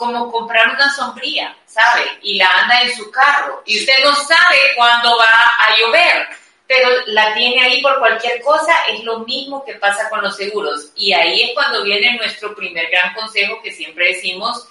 como 0.02 0.32
comprar 0.32 0.74
una 0.74 0.92
sombría, 0.92 1.56
¿sabe? 1.64 2.02
Y 2.22 2.34
la 2.34 2.48
anda 2.48 2.82
en 2.82 2.96
su 2.96 3.08
carro. 3.12 3.62
Y 3.64 3.78
usted 3.78 3.94
no 4.02 4.12
sabe 4.16 4.56
cuándo 4.74 5.16
va 5.16 5.54
a 5.58 5.76
llover, 5.78 6.26
pero 6.66 6.88
la 7.06 7.32
tiene 7.34 7.62
ahí 7.62 7.80
por 7.80 8.00
cualquier 8.00 8.40
cosa. 8.42 8.74
Es 8.90 9.04
lo 9.04 9.20
mismo 9.20 9.64
que 9.64 9.74
pasa 9.74 10.10
con 10.10 10.20
los 10.22 10.36
seguros. 10.36 10.90
Y 10.96 11.12
ahí 11.12 11.42
es 11.42 11.50
cuando 11.54 11.84
viene 11.84 12.16
nuestro 12.16 12.52
primer 12.52 12.90
gran 12.90 13.14
consejo 13.14 13.62
que 13.62 13.70
siempre 13.70 14.08
decimos, 14.08 14.66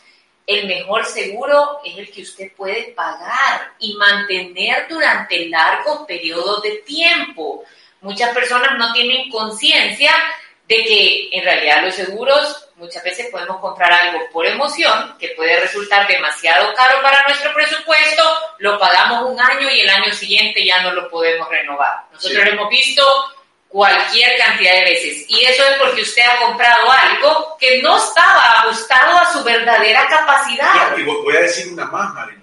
el 0.45 0.67
mejor 0.67 1.05
seguro 1.05 1.79
es 1.85 1.97
el 1.97 2.11
que 2.11 2.23
usted 2.23 2.51
puede 2.53 2.91
pagar 2.91 3.71
y 3.79 3.93
mantener 3.95 4.85
durante 4.89 5.47
largos 5.47 6.05
periodos 6.05 6.61
de 6.61 6.71
tiempo. 6.85 7.63
Muchas 8.01 8.33
personas 8.33 8.77
no 8.77 8.91
tienen 8.91 9.29
conciencia 9.29 10.11
de 10.67 10.83
que 10.83 11.29
en 11.31 11.43
realidad 11.45 11.85
los 11.85 11.95
seguros 11.95 12.60
muchas 12.81 13.03
veces 13.03 13.27
podemos 13.31 13.59
comprar 13.59 13.93
algo 13.93 14.27
por 14.33 14.45
emoción 14.45 15.15
que 15.19 15.29
puede 15.29 15.59
resultar 15.59 16.07
demasiado 16.07 16.73
caro 16.73 17.01
para 17.03 17.23
nuestro 17.27 17.53
presupuesto, 17.53 18.23
lo 18.57 18.79
pagamos 18.79 19.29
un 19.29 19.39
año 19.39 19.69
y 19.69 19.81
el 19.81 19.89
año 19.89 20.11
siguiente 20.13 20.65
ya 20.65 20.81
no 20.81 20.91
lo 20.91 21.09
podemos 21.09 21.47
renovar. 21.47 22.05
Nosotros 22.11 22.43
hemos 22.47 22.69
visto 22.69 23.03
cualquier 23.67 24.35
cantidad 24.37 24.73
de 24.73 24.83
veces. 24.83 25.25
Y 25.29 25.45
eso 25.45 25.63
es 25.63 25.77
porque 25.77 26.01
usted 26.01 26.23
ha 26.23 26.39
comprado 26.39 26.91
algo 26.91 27.57
que 27.59 27.81
no 27.83 27.97
estaba 27.97 28.59
ajustado 28.59 29.17
a 29.17 29.31
su 29.31 29.43
verdadera 29.43 30.07
capacidad. 30.07 30.97
Y 30.97 31.03
voy 31.03 31.35
a 31.37 31.41
decir 31.41 31.71
una 31.71 31.85
más, 31.85 32.13
Marino. 32.15 32.41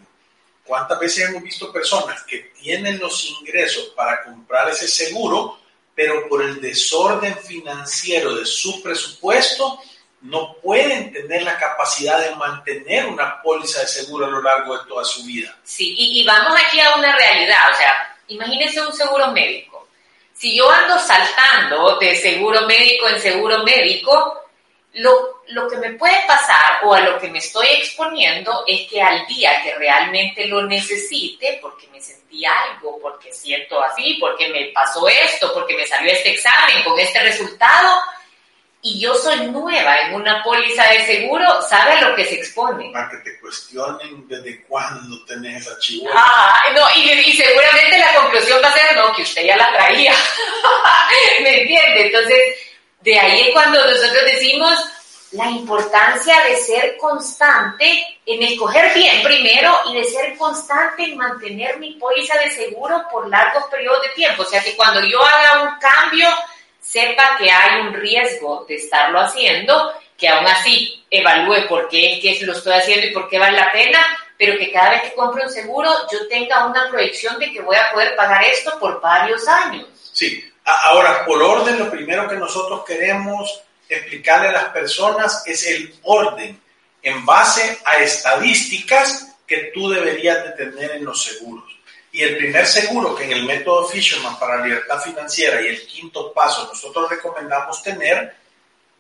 ¿Cuántas 0.64 1.00
veces 1.00 1.28
hemos 1.28 1.42
visto 1.42 1.73
personas 1.73 2.23
que 2.23 2.52
tienen 2.61 2.99
los 2.99 3.25
ingresos 3.25 3.92
para 3.97 4.23
comprar 4.23 4.68
ese 4.68 4.87
seguro, 4.87 5.59
pero 5.95 6.28
por 6.28 6.42
el 6.42 6.61
desorden 6.61 7.37
financiero 7.38 8.37
de 8.37 8.47
su 8.47 8.83
presupuesto 8.83 9.80
no 10.22 10.54
pueden 10.62 11.12
tener 11.12 11.42
la 11.42 11.56
capacidad 11.56 12.20
de 12.20 12.34
mantener 12.34 13.06
una 13.06 13.40
póliza 13.42 13.80
de 13.80 13.87
seguro 13.87 14.26
a 14.26 14.30
lo 14.30 14.42
largo 14.42 14.76
de 14.78 14.88
toda 14.88 15.04
su 15.04 15.25
vida? 15.25 15.56
Sí, 15.64 15.94
y, 15.96 16.25
vamos 16.25 16.58
aquí 16.60 16.80
a 16.80 16.96
una 16.96 17.14
realidad. 17.16 17.70
O 17.72 17.76
sea, 17.76 18.16
imagínense 18.28 18.80
un 18.80 18.92
seguro 18.92 19.28
médico 19.32 19.78
si 20.38 20.56
yo 20.56 20.70
ando 20.70 20.96
saltando 21.00 21.98
de 21.98 22.14
seguro 22.14 22.62
médico 22.62 23.08
en 23.08 23.20
seguro 23.20 23.64
médico, 23.64 24.44
lo, 24.94 25.42
lo, 25.48 25.68
que 25.68 25.76
me 25.76 25.90
puede 25.94 26.16
pasar 26.28 26.84
o 26.84 26.94
a 26.94 27.00
lo 27.00 27.18
que 27.18 27.28
me 27.28 27.38
estoy 27.38 27.66
exponiendo 27.66 28.64
es 28.66 28.88
que 28.88 29.02
al 29.02 29.26
día 29.26 29.60
que 29.62 29.75
realmente 29.75 30.46
lo 30.46 30.62
necesite, 30.62 31.58
porque 31.60 31.88
me 31.88 32.00
sentí 32.00 32.44
algo, 32.44 33.00
porque 33.02 33.32
siento 33.32 33.82
así, 33.82 34.16
porque 34.20 34.48
me 34.48 34.66
pasó 34.66 35.08
esto, 35.08 35.52
porque 35.52 35.76
me 35.76 35.87
salió 35.87 36.12
este 36.12 36.30
examen 36.30 36.84
con 36.84 36.98
este 36.98 37.20
resultado, 37.20 38.00
y 38.80 39.00
yo 39.00 39.14
soy 39.14 39.47
nueva 39.47 40.00
en 40.02 40.14
una 40.14 40.42
póliza 40.42 40.85
de 40.88 41.04
seguro, 41.04 41.61
sabe 41.62 41.92
a 41.92 42.08
lo 42.08 42.14
que 42.14 42.25
se 42.25 42.37
expone. 42.37 42.90
Para 42.92 43.11
que 43.11 43.16
te 43.18 43.40
cuestionen 43.40 44.26
desde 44.28 44.62
cuándo 44.64 45.25
tenés 45.25 45.66
esa 45.66 45.78
chihuahua. 45.78 46.14
Ah, 46.14 46.62
no, 46.75 46.87
y, 46.94 47.11
y, 47.11 47.32
seguramente 47.32 47.99
la 47.99 48.14
conclusión 48.14 48.61
va 48.62 48.68
a 48.68 48.73
ser, 48.73 48.97
no, 48.97 49.12
que 49.14 49.23
usted 49.23 49.44
ya 49.47 49.56
la 49.56 49.73
traía. 49.73 50.14
¿Me 51.42 51.62
entiende? 51.62 52.06
Entonces, 52.06 52.38
de 53.00 53.18
ahí 53.18 53.49
es 53.49 53.52
cuando 53.52 53.85
nosotros 53.85 54.25
decimos 54.25 54.78
la 55.32 55.50
importancia 55.50 56.35
de 56.44 56.56
ser 56.56 56.97
constante 56.97 58.18
en 58.25 58.42
escoger 58.44 58.94
bien 58.94 59.23
primero 59.23 59.76
y 59.90 59.97
de 59.97 60.04
ser 60.04 60.37
constante 60.38 61.04
en 61.04 61.16
mantener 61.16 61.78
mi 61.78 61.94
póliza 61.94 62.38
de 62.38 62.50
seguro 62.50 63.02
por 63.11 63.28
largos 63.28 63.64
periodos 63.64 64.02
de 64.02 64.08
tiempo. 64.11 64.42
O 64.42 64.47
sea, 64.47 64.62
que 64.62 64.76
cuando 64.76 65.04
yo 65.04 65.20
haga 65.23 65.62
un 65.64 65.78
cambio 65.78 66.28
sepa 66.80 67.37
que 67.38 67.50
hay 67.50 67.80
un 67.82 67.94
riesgo 67.94 68.64
de 68.68 68.76
estarlo 68.76 69.20
haciendo, 69.20 69.92
que 70.16 70.28
aún 70.28 70.47
así 70.47 71.04
evalúe 71.11 71.68
por 71.68 71.88
qué, 71.88 72.18
qué 72.23 72.38
lo 72.44 72.52
estoy 72.52 72.75
haciendo 72.75 73.06
y 73.06 73.12
por 73.12 73.28
qué 73.28 73.38
vale 73.38 73.56
la 73.56 73.73
pena, 73.73 73.99
pero 74.37 74.58
que 74.58 74.70
cada 74.70 74.90
vez 74.90 75.02
que 75.02 75.14
compre 75.14 75.44
un 75.44 75.50
seguro 75.50 75.90
yo 76.11 76.26
tenga 76.28 76.66
una 76.66 76.88
proyección 76.88 77.38
de 77.38 77.52
que 77.52 77.61
voy 77.61 77.76
a 77.76 77.92
poder 77.92 78.14
pagar 78.16 78.44
esto 78.44 78.78
por 78.78 79.00
varios 79.00 79.47
años. 79.49 79.87
Sí, 80.12 80.44
ahora 80.64 81.25
por 81.25 81.42
orden 81.42 81.78
lo 81.78 81.90
primero 81.90 82.28
que 82.28 82.37
nosotros 82.37 82.85
queremos 82.87 83.62
explicarle 83.88 84.49
a 84.49 84.52
las 84.52 84.64
personas 84.66 85.42
es 85.47 85.66
el 85.66 85.94
orden 86.02 86.61
en 87.02 87.25
base 87.25 87.78
a 87.85 87.97
estadísticas 87.99 89.37
que 89.47 89.70
tú 89.75 89.88
deberías 89.88 90.44
de 90.44 90.50
tener 90.52 90.90
en 90.92 91.04
los 91.04 91.23
seguros. 91.23 91.77
Y 92.18 92.25
el 92.25 92.37
primer 92.37 92.66
seguro 92.66 93.14
que 93.14 93.22
en 93.22 93.30
el 93.30 93.44
método 93.44 93.87
Fisherman 93.87 94.40
para 94.40 94.66
libertad 94.66 95.00
financiera 95.00 95.62
y 95.62 95.68
el 95.68 95.87
quinto 95.87 96.32
paso 96.32 96.66
nosotros 96.66 97.08
recomendamos 97.08 97.80
tener 97.80 98.34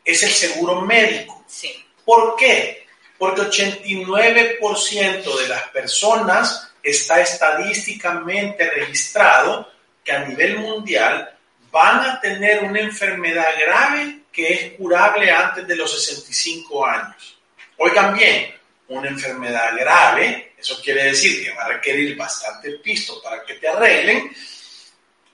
es 0.04 0.22
el 0.22 0.30
seguro 0.30 0.82
médico. 0.82 1.42
Sí. 1.48 1.84
¿Por 2.04 2.36
qué? 2.36 2.86
Porque 3.18 3.40
89% 3.40 5.36
de 5.36 5.48
las 5.48 5.62
personas 5.70 6.70
está 6.80 7.20
estadísticamente 7.20 8.70
registrado 8.70 9.68
que 10.04 10.12
a 10.12 10.24
nivel 10.24 10.60
mundial 10.60 11.36
van 11.72 11.98
a 12.08 12.20
tener 12.20 12.62
una 12.62 12.78
enfermedad 12.78 13.48
grave 13.66 14.20
que 14.30 14.52
es 14.52 14.72
curable 14.74 15.28
antes 15.28 15.66
de 15.66 15.74
los 15.74 15.92
65 16.04 16.86
años. 16.86 17.36
Oigan 17.78 18.16
bien, 18.16 18.54
una 18.88 19.08
enfermedad 19.08 19.76
grave, 19.76 20.52
eso 20.58 20.80
quiere 20.82 21.04
decir 21.04 21.44
que 21.44 21.54
va 21.54 21.64
a 21.64 21.68
requerir 21.68 22.16
bastante 22.16 22.72
pisto 22.78 23.20
para 23.22 23.44
que 23.44 23.54
te 23.54 23.68
arreglen 23.68 24.34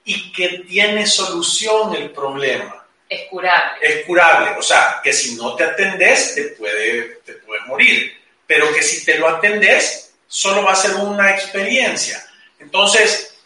y 0.04 0.32
que 0.32 0.64
tiene 0.68 1.06
solución 1.06 1.94
el 1.94 2.10
problema. 2.10 2.86
Es 3.08 3.28
curable. 3.28 3.78
Es 3.80 4.04
curable, 4.04 4.50
o 4.58 4.62
sea, 4.62 5.00
que 5.02 5.12
si 5.12 5.36
no 5.36 5.54
te 5.54 5.64
atendes 5.64 6.34
te 6.34 6.44
puede, 6.48 7.20
te 7.24 7.34
puede 7.34 7.62
morir, 7.66 8.12
pero 8.46 8.72
que 8.72 8.82
si 8.82 9.04
te 9.04 9.18
lo 9.18 9.28
atendes 9.28 10.12
solo 10.26 10.64
va 10.64 10.72
a 10.72 10.76
ser 10.76 10.94
una 10.96 11.30
experiencia. 11.30 12.24
Entonces, 12.58 13.36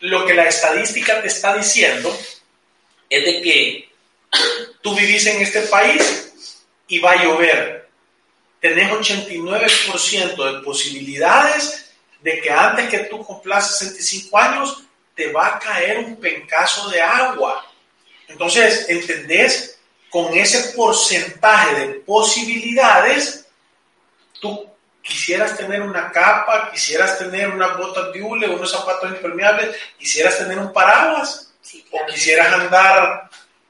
lo 0.00 0.26
que 0.26 0.34
la 0.34 0.44
estadística 0.44 1.22
te 1.22 1.28
está 1.28 1.56
diciendo 1.56 2.14
es 3.08 3.24
de 3.24 3.40
que 3.40 3.88
tú 4.82 4.94
vivís 4.94 5.26
en 5.26 5.40
este 5.40 5.62
país 5.62 6.54
y 6.88 6.98
va 6.98 7.12
a 7.12 7.22
llover 7.22 7.73
tenés 8.64 8.90
89% 8.90 10.36
de 10.42 10.62
posibilidades 10.62 11.92
de 12.22 12.40
que 12.40 12.50
antes 12.50 12.88
que 12.88 13.00
tú 13.10 13.22
cumplas 13.22 13.76
65 13.76 14.38
años 14.38 14.84
te 15.14 15.30
va 15.30 15.48
a 15.48 15.58
caer 15.58 15.98
un 15.98 16.16
pencazo 16.16 16.88
de 16.88 16.98
agua. 17.02 17.62
Entonces, 18.26 18.86
¿entendés? 18.88 19.78
Con 20.08 20.32
ese 20.32 20.72
porcentaje 20.72 21.74
de 21.74 21.94
posibilidades, 22.00 23.46
tú 24.40 24.66
quisieras 25.02 25.58
tener 25.58 25.82
una 25.82 26.10
capa, 26.10 26.70
quisieras 26.72 27.18
tener 27.18 27.50
unas 27.50 27.76
botas 27.76 28.14
de 28.14 28.22
hule, 28.22 28.48
unos 28.48 28.72
zapatos 28.72 29.10
impermeables, 29.10 29.76
quisieras 29.98 30.38
tener 30.38 30.58
un 30.58 30.72
paraguas, 30.72 31.52
o 31.90 32.06
quisieras 32.06 32.50
andar 32.50 33.23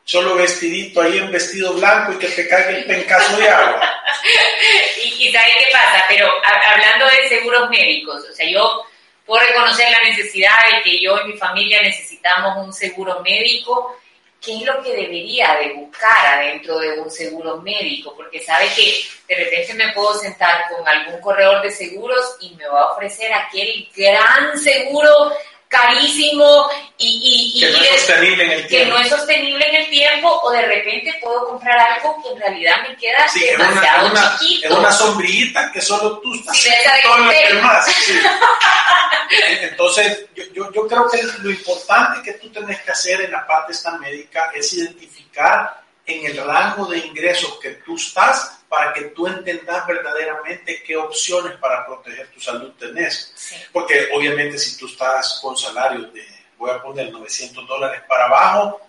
solo 0.04 0.37
vestidito 0.37 1.00
ahí 1.00 1.18
en 1.18 1.32
vestido 1.32 1.73
blanco 1.75 2.12
y 2.12 2.18
que 2.18 2.28
te 2.28 2.46
caiga 2.46 2.70
el 2.70 2.84
pencazo 2.84 3.37
de 3.38 3.49
agua. 3.49 3.80
y, 5.04 5.28
y 5.28 5.32
¿sabes 5.32 5.54
qué 5.58 5.73
pasa? 5.73 6.04
Pero 6.08 6.28
hablando 6.73 7.06
de 7.06 7.28
seguros 7.28 7.70
médicos, 7.70 8.23
o 8.30 8.34
sea, 8.34 8.49
yo 8.49 8.84
puedo 9.25 9.44
reconocer 9.46 9.90
la 9.90 10.02
necesidad 10.08 10.56
de 10.70 10.82
que 10.82 11.02
yo 11.02 11.18
y 11.25 11.32
mi 11.32 11.38
familia 11.38 11.82
necesitamos 11.82 12.66
un 12.66 12.73
seguro 12.73 13.20
médico, 13.23 13.96
¿qué 14.44 14.58
es 14.58 14.62
lo 14.62 14.82
que 14.82 14.94
debería 14.94 15.56
de 15.56 15.73
buscar 15.73 16.38
adentro 16.38 16.78
de 16.78 17.00
un 17.00 17.11
seguro 17.11 17.62
médico? 17.62 18.14
Porque 18.14 18.40
sabe 18.40 18.68
que 18.76 19.02
de 19.26 19.44
repente 19.44 19.73
me 19.75 19.92
puedo 19.92 20.14
sentar 20.14 20.64
con 20.68 20.87
algún 20.87 21.20
corredor 21.20 21.62
de 21.62 21.70
seguros 21.70 22.37
y 22.40 22.54
me 22.56 22.66
va 22.66 22.82
a 22.82 22.92
ofrecer 22.92 23.32
aquel 23.32 23.88
gran 23.96 24.58
seguro 24.58 25.32
carísimo 25.75 26.69
y, 26.99 27.61
que 27.61 27.71
no 27.71 27.78
es 27.78 28.00
sostenible 28.00 28.45
en 28.45 28.50
el 28.50 28.66
tiempo. 28.66 28.85
Que 28.85 28.90
no 28.90 28.99
es 28.99 29.09
sostenible 29.09 29.69
en 29.69 29.75
el 29.75 29.90
tiempo 29.90 30.40
o 30.43 30.50
de 30.50 30.62
repente 30.62 31.14
puedo 31.21 31.49
comprar 31.49 31.78
algo 31.78 32.23
que 32.23 32.31
en 32.31 32.40
realidad 32.40 32.76
me 32.88 32.97
queda 32.97 33.26
demasiado 33.35 34.11
una, 34.11 34.38
chiquito. 34.38 34.69
Es 34.69 34.75
una 34.75 34.93
sombrillita 34.93 35.73
que 35.73 35.81
solo 35.81 36.19
tú 36.21 36.35
estás 36.35 36.57
sí, 36.57 36.71
todo 37.02 37.19
lo 37.19 37.31
demás. 37.31 37.87
Entonces, 39.62 40.26
yo, 40.35 40.73
yo, 40.73 40.87
creo 40.87 41.11
que 41.11 41.23
lo 41.43 41.50
importante 41.50 42.23
que 42.23 42.38
tú 42.38 42.50
tienes 42.50 42.81
que 42.83 42.93
hacer 42.93 43.23
en 43.23 43.33
la 43.33 43.47
parte 43.47 43.73
esta 43.73 43.99
médica 43.99 44.50
es 44.54 44.73
identificar 44.75 45.83
en 46.07 46.26
el 46.26 46.45
rango 46.45 46.87
de 46.87 46.99
ingresos 46.99 47.59
que 47.61 47.71
tú 47.71 47.97
estás 47.97 48.63
para 48.75 48.93
que 48.93 49.02
tú 49.02 49.28
entendas 49.28 49.87
verdaderamente 49.87 50.83
qué 50.83 50.97
opciones 50.97 51.52
para 51.59 51.87
proteger 51.87 52.26
tu 52.33 52.40
salud 52.40 52.73
tenés. 52.73 53.33
Porque 53.73 54.09
obviamente 54.12 54.59
si 54.59 54.76
tú 54.76 54.87
estás 54.87 55.38
con 55.40 55.57
salarios 55.57 56.12
de, 56.12 56.26
voy 56.59 56.71
a 56.71 56.83
poner 56.83 57.12
900 57.12 57.69
dólares 57.69 58.02
para 58.09 58.25
abajo, 58.25 58.81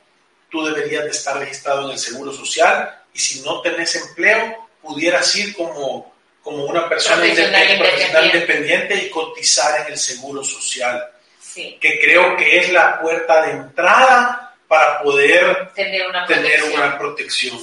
tú 0.50 0.65
deberías 0.65 1.04
de 1.04 1.12
estar 1.12 1.38
registrado 1.38 1.86
en 1.86 1.92
el 1.92 2.00
Seguro 2.00 2.34
Social 2.34 3.00
y 3.13 3.20
si 3.20 3.42
no 3.42 3.62
tenés 3.62 3.96
empleo, 3.96 4.68
pudieras 4.82 5.36
ir 5.36 5.56
como, 5.56 6.15
como 6.42 6.65
una 6.65 6.89
persona 6.89 7.18
profesional 7.18 8.25
independiente. 8.25 8.96
y 8.96 9.10
cotizar 9.12 9.82
en 9.82 9.94
el 9.94 10.00
Seguro 10.00 10.44
Social. 10.44 11.12
Que 11.54 12.00
creo 12.04 12.36
que 12.36 12.58
es 12.58 12.72
la 12.72 13.00
puerta 13.00 13.46
de 13.46 13.51
entrada 13.51 14.56
para 14.68 15.04
poder 15.04 15.70
tener 15.75 16.08
una 16.08 16.98
protección. 16.98 17.58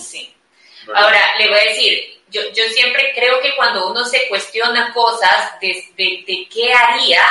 Ahora, 0.95 1.39
le 1.39 1.49
voy 1.49 1.59
a 1.59 1.65
decir, 1.65 2.12
yo, 2.33 2.41
yo 2.55 2.65
siempre 2.71 3.13
creo 3.15 3.41
que 3.41 3.55
cuando 3.55 3.89
uno 3.89 4.05
se 4.05 4.29
cuestiona 4.29 4.93
cosas 4.93 5.61
de, 5.61 5.85
de, 5.97 6.49
qué 6.53 6.73
haría, 6.73 7.23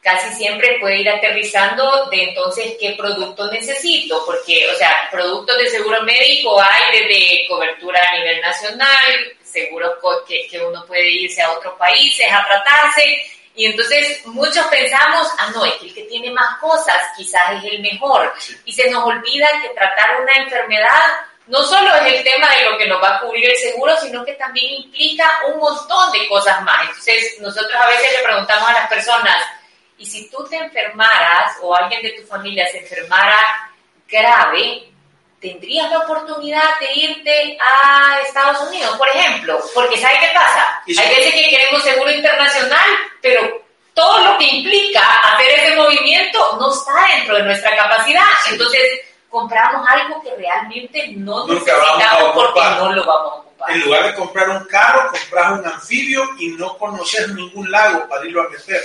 casi 0.00 0.32
siempre 0.34 0.78
puede 0.80 1.00
ir 1.00 1.10
aterrizando 1.10 2.06
de 2.10 2.24
entonces 2.24 2.74
qué 2.80 2.92
producto 2.92 3.50
necesito, 3.50 4.24
porque, 4.24 4.68
o 4.72 4.74
sea, 4.76 5.08
productos 5.10 5.58
de 5.58 5.68
seguro 5.68 6.02
médico 6.02 6.60
hay 6.60 7.00
desde 7.00 7.46
cobertura 7.48 8.00
a 8.00 8.16
nivel 8.16 8.40
nacional, 8.40 9.36
seguro 9.42 9.98
que, 10.26 10.46
que 10.48 10.60
uno 10.60 10.84
puede 10.86 11.10
irse 11.10 11.42
a 11.42 11.50
otros 11.50 11.74
países 11.74 12.26
a 12.30 12.46
tratarse, 12.46 13.22
y 13.56 13.64
entonces 13.64 14.24
muchos 14.26 14.64
pensamos, 14.66 15.28
ah, 15.38 15.50
no, 15.54 15.64
es 15.64 15.74
que 15.76 15.86
el 15.86 15.94
que 15.94 16.02
tiene 16.02 16.30
más 16.30 16.58
cosas 16.58 16.96
quizás 17.16 17.64
es 17.64 17.72
el 17.72 17.80
mejor. 17.80 18.30
Y 18.66 18.72
se 18.72 18.90
nos 18.90 19.02
olvida 19.02 19.48
que 19.62 19.70
tratar 19.70 20.20
una 20.20 20.34
enfermedad 20.34 21.16
no 21.46 21.62
solo 21.62 21.94
es 21.96 22.14
el 22.14 22.24
tema 22.24 22.48
de 22.54 22.70
lo 22.70 22.76
que 22.76 22.86
nos 22.86 23.02
va 23.02 23.16
a 23.16 23.20
cubrir 23.20 23.48
el 23.48 23.56
seguro, 23.56 23.96
sino 23.98 24.24
que 24.24 24.32
también 24.32 24.82
implica 24.82 25.30
un 25.52 25.60
montón 25.60 26.10
de 26.12 26.26
cosas 26.28 26.60
más. 26.62 26.82
Entonces, 26.82 27.36
nosotros 27.40 27.74
a 27.74 27.86
veces 27.86 28.12
le 28.18 28.24
preguntamos 28.24 28.68
a 28.68 28.72
las 28.72 28.88
personas, 28.88 29.36
¿y 29.96 30.06
si 30.06 30.28
tú 30.28 30.44
te 30.48 30.56
enfermaras 30.56 31.56
o 31.62 31.74
alguien 31.74 32.02
de 32.02 32.10
tu 32.10 32.26
familia 32.26 32.66
se 32.68 32.80
enfermara 32.80 33.70
grave, 34.08 34.88
tendrías 35.40 35.88
la 35.90 35.98
oportunidad 35.98 36.78
de 36.80 36.92
irte 36.94 37.58
a 37.60 38.18
Estados 38.26 38.68
Unidos, 38.68 38.96
por 38.96 39.08
ejemplo? 39.08 39.60
Porque 39.72 39.98
¿sabes 39.98 40.18
qué 40.18 40.30
pasa? 40.34 40.82
Hay 40.86 41.14
veces 41.14 41.32
que 41.32 41.50
queremos 41.50 41.82
seguro 41.82 42.10
internacional, 42.10 42.86
pero 43.22 43.64
todo 43.94 44.18
lo 44.18 44.38
que 44.38 44.46
implica 44.46 45.00
hacer 45.00 45.48
ese 45.60 45.76
movimiento 45.76 46.56
no 46.58 46.72
está 46.72 47.06
dentro 47.16 47.36
de 47.36 47.44
nuestra 47.44 47.74
capacidad. 47.76 48.26
Entonces, 48.50 48.82
compramos 49.36 49.86
algo 49.86 50.22
que 50.22 50.34
realmente 50.34 51.08
no 51.08 51.46
necesitamos 51.46 52.32
porque 52.32 52.60
no 52.60 52.92
lo 52.92 53.04
vamos 53.04 53.32
a 53.32 53.36
ocupar. 53.36 53.70
En 53.70 53.80
lugar 53.80 54.06
de 54.06 54.14
comprar 54.14 54.48
un 54.48 54.64
carro, 54.64 55.10
compras 55.10 55.58
un 55.58 55.66
anfibio 55.66 56.24
y 56.38 56.48
no 56.48 56.78
conoces 56.78 57.28
ningún 57.34 57.70
lago 57.70 58.08
para 58.08 58.24
irlo 58.24 58.42
a 58.42 58.48
meter. 58.48 58.80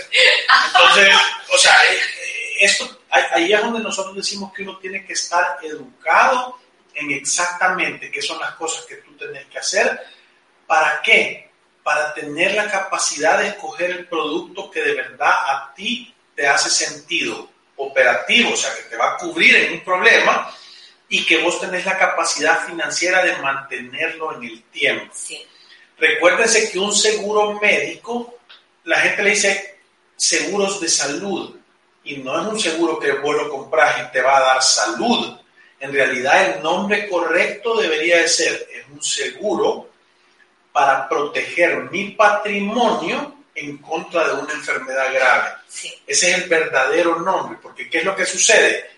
Entonces, 0.68 1.16
o 1.54 1.58
sea, 1.58 1.74
eh, 1.90 1.96
eh, 1.96 2.66
esto, 2.66 3.00
ahí 3.10 3.54
es 3.54 3.62
donde 3.62 3.80
nosotros 3.80 4.14
decimos 4.14 4.52
que 4.52 4.64
uno 4.64 4.78
tiene 4.78 5.06
que 5.06 5.14
estar 5.14 5.58
educado 5.62 6.58
en 6.96 7.12
exactamente 7.12 8.12
qué 8.12 8.22
son 8.22 8.38
las 8.38 8.56
cosas 8.56 8.86
que 8.86 8.96
tú 8.96 9.16
tienes 9.16 9.46
que 9.46 9.58
hacer. 9.58 10.02
¿Para 10.68 11.02
qué? 11.02 11.50
Para 11.82 12.14
tener 12.14 12.56
la 12.56 12.70
capacidad 12.70 13.40
de 13.40 13.48
escoger 13.48 13.92
el 13.92 14.06
producto 14.06 14.70
que 14.70 14.82
de 14.82 14.96
verdad 14.96 15.32
a 15.32 15.74
ti 15.74 16.14
te 16.36 16.46
hace 16.46 16.70
sentido 16.70 17.50
operativo, 17.88 18.54
o 18.54 18.58
sea, 18.58 18.74
que 18.76 18.84
te 18.84 18.98
va 18.98 19.14
a 19.14 19.18
cubrir 19.18 19.56
en 19.56 19.74
un 19.74 19.80
problema 19.82 20.54
y 21.10 21.26
que 21.26 21.38
vos 21.38 21.60
tenés 21.60 21.86
la 21.86 21.98
capacidad 21.98 22.66
financiera 22.66 23.24
de 23.24 23.36
mantenerlo 23.38 24.36
en 24.36 24.44
el 24.44 24.64
tiempo. 24.64 25.14
Sí. 25.14 25.46
Recuérdense 25.98 26.72
que 26.72 26.80
un 26.80 26.96
seguro 26.96 27.60
médico, 27.60 28.40
la 28.86 29.00
gente 29.02 29.24
le 29.24 29.30
dice 29.32 29.80
seguros 30.16 30.80
de 30.80 30.88
salud 30.88 31.56
y 32.04 32.18
no 32.18 32.40
es 32.40 32.48
un 32.48 32.60
seguro 32.60 33.00
que 33.00 33.12
vos 33.14 33.36
lo 33.36 33.50
compras 33.50 34.02
y 34.02 34.12
te 34.12 34.22
va 34.22 34.38
a 34.38 34.42
dar 34.42 34.64
salud. 34.64 35.38
En 35.80 35.92
realidad 35.92 36.56
el 36.56 36.64
nombre 36.64 37.10
correcto 37.10 37.76
debería 37.80 38.18
de 38.18 38.28
ser, 38.28 38.68
es 38.72 38.86
un 38.90 39.02
seguro 39.02 39.90
para 40.72 41.10
proteger 41.10 41.90
mi 41.92 42.12
patrimonio 42.12 43.36
en 43.56 43.78
contra 43.78 44.28
de 44.28 44.34
una 44.42 44.54
enfermedad 44.54 45.14
grave. 45.14 45.50
Ese 46.08 46.32
es 46.32 46.38
el 46.44 46.50
verdadero 46.50 47.20
nombre, 47.20 47.60
porque 47.62 47.90
¿qué 47.90 48.00
es 48.00 48.06
lo 48.06 48.16
que 48.16 48.26
sucede? 48.26 48.90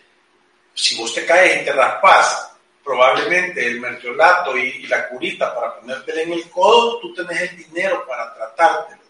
Si 0.73 0.97
vos 0.97 1.13
te 1.13 1.25
caes 1.25 1.61
y 1.61 1.65
te 1.65 1.71
raspas, 1.71 2.51
probablemente 2.83 3.65
el 3.65 3.79
mertiolato 3.79 4.57
y, 4.57 4.85
la 4.87 5.07
curita 5.07 5.55
para 5.55 5.79
ponértela 5.79 6.21
en 6.21 6.33
el 6.33 6.49
codo, 6.49 6.99
tú 6.99 7.13
tenés 7.13 7.41
el 7.41 7.57
dinero 7.57 8.05
para 8.07 8.33
tratártelo. 8.33 9.01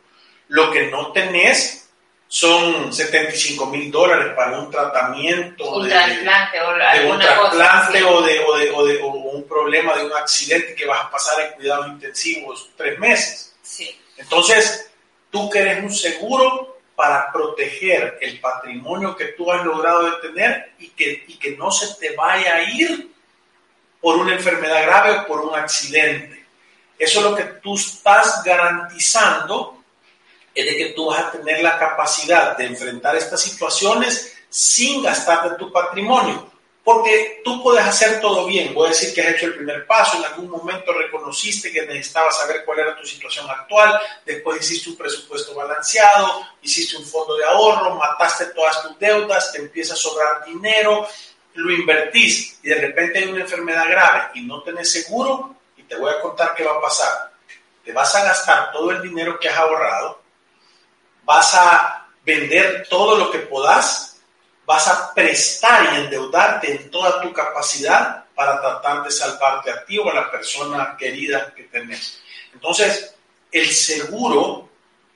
Lo 0.50 0.72
que 0.72 0.88
no 0.88 1.12
tenés 1.12 1.90
son 2.28 2.92
75 2.92 3.66
mil 3.68 3.92
dólares 3.92 4.34
para 4.36 4.60
un 4.60 4.70
tratamiento 4.72 5.70
un 5.76 5.84
de, 5.84 5.90
trasplante 5.90 6.62
o, 6.62 6.74
de 6.74 7.12
un 7.12 7.20
trasplante 7.20 8.04
o, 8.04 8.22
de, 8.22 8.40
o, 8.40 8.58
de, 8.58 8.72
o, 8.72 8.86
de, 8.86 8.98
un 9.04 9.48
problema 9.48 9.96
de 9.96 10.06
un 10.06 10.14
accidente 10.14 10.74
que 10.74 10.86
vas 10.86 11.06
a 11.06 11.12
pasar 11.12 11.40
en 11.42 11.54
cuidados 11.54 11.88
intensivos 11.88 12.70
tres 12.76 12.98
meses. 13.00 13.56
Sí. 13.62 14.00
Entonces, 14.18 14.92
Tú 15.34 15.50
quieres 15.50 15.84
un 15.84 15.92
seguro 15.92 16.78
para 16.96 17.32
proteger 17.32 18.20
el 18.22 18.40
patrimonio 18.40 19.16
que 19.16 19.30
tú 19.30 19.52
has 19.52 19.66
logrado 19.66 20.04
de 20.04 20.30
tener 20.30 20.74
y 20.78 20.90
que, 20.90 21.26
y 21.28 21.40
que 21.40 21.58
no 21.58 21.72
se 21.72 21.96
te 21.96 22.16
vaya 22.16 22.58
a 22.58 22.62
ir 22.62 23.12
por 24.00 24.18
una 24.18 24.36
enfermedad 24.36 24.84
grave 24.84 25.18
o 25.18 25.26
por 25.26 25.42
un 25.42 25.56
accidente. 25.56 26.46
Eso 27.00 27.20
es 27.20 27.26
lo 27.26 27.36
que 27.36 27.46
tú 27.64 27.74
estás 27.76 28.44
garantizando, 28.44 29.84
es 30.54 30.66
de 30.68 30.78
que 30.78 30.86
tú 30.90 31.08
vas 31.08 31.22
a 31.22 31.32
tener 31.32 31.64
la 31.64 31.80
capacidad 31.80 32.56
de 32.56 32.68
enfrentar 32.68 33.16
estas 33.16 33.42
situaciones 33.42 34.38
sin 34.50 35.02
gastar 35.02 35.50
de 35.50 35.58
tu 35.58 35.72
patrimonio. 35.72 36.53
Porque 36.84 37.42
tú 37.46 37.64
puedes 37.64 37.86
hacer 37.86 38.20
todo 38.20 38.46
bien, 38.46 38.74
voy 38.74 38.88
a 38.88 38.90
decir 38.90 39.14
que 39.14 39.22
has 39.22 39.36
hecho 39.36 39.46
el 39.46 39.56
primer 39.56 39.88
paso, 39.88 40.18
en 40.18 40.26
algún 40.26 40.50
momento 40.50 40.92
reconociste 40.92 41.72
que 41.72 41.86
necesitabas 41.86 42.38
saber 42.38 42.66
cuál 42.66 42.80
era 42.80 42.98
tu 42.98 43.06
situación 43.06 43.50
actual, 43.50 43.98
después 44.26 44.62
hiciste 44.62 44.90
un 44.90 44.98
presupuesto 44.98 45.56
balanceado, 45.56 46.46
hiciste 46.62 46.98
un 46.98 47.06
fondo 47.06 47.38
de 47.38 47.46
ahorro, 47.46 47.96
mataste 47.96 48.48
todas 48.48 48.84
tus 48.84 49.00
deudas, 49.00 49.54
te 49.54 49.60
empieza 49.60 49.94
a 49.94 49.98
sobrar 49.98 50.44
dinero, 50.46 51.08
lo 51.54 51.72
invertís 51.72 52.60
y 52.62 52.68
de 52.68 52.76
repente 52.76 53.20
hay 53.20 53.26
una 53.26 53.42
enfermedad 53.42 53.88
grave 53.90 54.32
y 54.34 54.42
no 54.42 54.62
tenés 54.62 54.92
seguro 54.92 55.56
y 55.78 55.84
te 55.84 55.96
voy 55.96 56.12
a 56.12 56.20
contar 56.20 56.54
qué 56.54 56.66
va 56.66 56.74
a 56.74 56.82
pasar. 56.82 57.32
Te 57.86 57.94
vas 57.94 58.14
a 58.14 58.26
gastar 58.26 58.74
todo 58.74 58.92
el 58.92 59.02
dinero 59.02 59.40
que 59.40 59.48
has 59.48 59.58
ahorrado, 59.58 60.22
vas 61.24 61.56
a 61.56 62.08
vender 62.26 62.88
todo 62.90 63.18
lo 63.18 63.32
que 63.32 63.40
podás 63.40 64.13
vas 64.66 64.88
a 64.88 65.14
prestar 65.14 65.94
y 65.94 65.98
endeudarte 66.04 66.72
en 66.72 66.90
toda 66.90 67.22
tu 67.22 67.32
capacidad 67.34 68.26
para 68.34 68.60
tratar 68.60 69.04
de 69.04 69.12
salvarte 69.12 69.72
a 69.72 69.86
ti 69.86 69.98
o 69.98 70.10
a 70.10 70.14
la 70.14 70.32
persona 70.32 70.96
querida 70.98 71.54
que 71.54 71.64
tenés. 71.64 72.22
Entonces, 72.54 73.16
el 73.52 73.70
seguro 73.70 74.70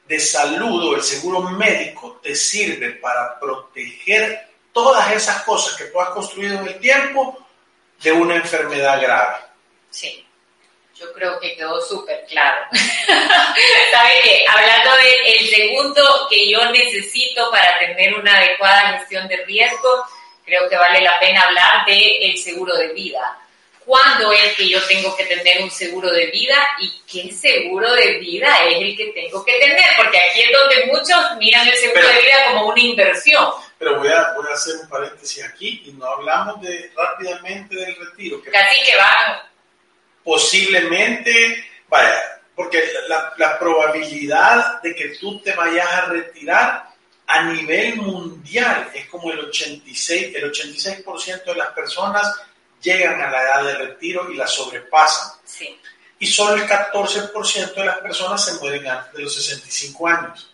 de 0.08 0.20
salud 0.20 0.90
o 0.92 0.96
el 0.96 1.04
seguro 1.04 1.42
médico 1.42 2.20
te 2.22 2.36
sirve 2.36 2.92
para 2.92 3.40
proteger 3.40 4.48
todas 4.72 5.12
esas 5.12 5.44
cosas 5.44 5.76
que 5.76 5.86
tú 5.86 6.00
has 6.00 6.10
construido 6.10 6.60
en 6.60 6.68
el 6.68 6.80
tiempo 6.80 7.38
de 8.02 8.12
una 8.12 8.36
enfermedad 8.36 9.02
grave. 9.02 9.38
Sí, 9.90 10.27
yo 11.00 11.14
creo 11.14 11.40
que 11.40 11.56
quedó 11.56 11.80
súper 11.82 12.26
claro. 12.28 12.66
¿Sabe 13.92 14.12
qué? 14.24 14.46
Hablando 14.48 14.92
del 14.98 15.48
segundo 15.48 16.28
que 16.30 16.52
yo 16.52 16.72
necesito 16.72 17.50
para 17.52 17.78
tener 17.80 18.14
una 18.16 18.38
adecuada 18.38 18.98
gestión 18.98 19.28
de 19.28 19.38
riesgo, 19.46 20.06
creo 20.46 20.68
que 20.70 20.76
vale 20.76 21.02
la 21.02 21.20
pena 21.20 21.42
hablar 21.42 21.86
del 21.86 22.24
el 22.24 22.38
seguro 22.38 22.76
de 22.76 22.90
vida 22.90 23.38
cuándo 23.88 24.34
es 24.34 24.54
que 24.56 24.68
yo 24.68 24.86
tengo 24.86 25.16
que 25.16 25.26
tener 25.26 25.64
un 25.64 25.72
seguro 25.72 26.12
de 26.12 26.28
vida 26.28 26.56
y 26.78 27.02
qué 27.10 27.32
seguro 27.32 27.92
de 27.94 28.20
vida 28.20 28.50
es 28.68 28.82
el 28.82 28.98
que 28.98 29.06
tengo 29.14 29.44
que 29.46 29.54
tener, 29.54 29.86
porque 29.98 30.20
aquí 30.20 30.42
es 30.42 30.52
donde 30.52 30.86
muchos 30.88 31.38
miran 31.38 31.66
el 31.66 31.76
seguro 31.76 32.06
de 32.06 32.22
vida 32.22 32.36
como 32.52 32.68
una 32.68 32.82
inversión. 32.82 33.50
Pero 33.80 33.98
voy 33.98 34.10
a, 34.10 34.34
voy 34.36 34.46
a 34.52 34.54
hacer 34.54 34.76
un 34.76 34.90
paréntesis 34.90 35.44
aquí 35.46 35.84
y 35.86 35.92
no 35.94 36.06
hablamos 36.06 36.62
de 36.62 36.92
rápidamente 36.96 37.76
del 37.76 37.96
retiro. 37.96 38.42
Que 38.44 38.52
Casi 38.52 38.84
que 38.84 38.98
van. 38.98 39.40
Posiblemente, 40.28 41.64
vaya, 41.88 42.42
porque 42.54 42.84
la, 43.08 43.34
la 43.38 43.58
probabilidad 43.58 44.82
de 44.82 44.94
que 44.94 45.16
tú 45.16 45.40
te 45.40 45.54
vayas 45.54 45.88
a 45.88 46.06
retirar 46.08 46.90
a 47.28 47.44
nivel 47.44 47.96
mundial 47.96 48.92
es 48.94 49.08
como 49.08 49.32
el 49.32 49.40
86, 49.40 50.36
el 50.36 50.52
86% 50.52 51.46
de 51.46 51.56
las 51.56 51.70
personas 51.70 52.42
llegan 52.82 53.22
a 53.22 53.32
la 53.32 53.42
edad 53.42 53.64
de 53.64 53.76
retiro 53.76 54.30
y 54.30 54.36
la 54.36 54.48
sobrepasan. 54.48 55.40
Sí. 55.46 55.80
Y 56.20 56.28
solo 56.28 56.62
el 56.62 56.68
14% 56.68 57.74
de 57.74 57.86
las 57.86 58.00
personas 58.00 58.44
se 58.44 58.56
mueren 58.56 58.86
antes 58.86 59.14
de 59.14 59.24
los 59.24 59.34
65 59.34 60.08
años. 60.10 60.54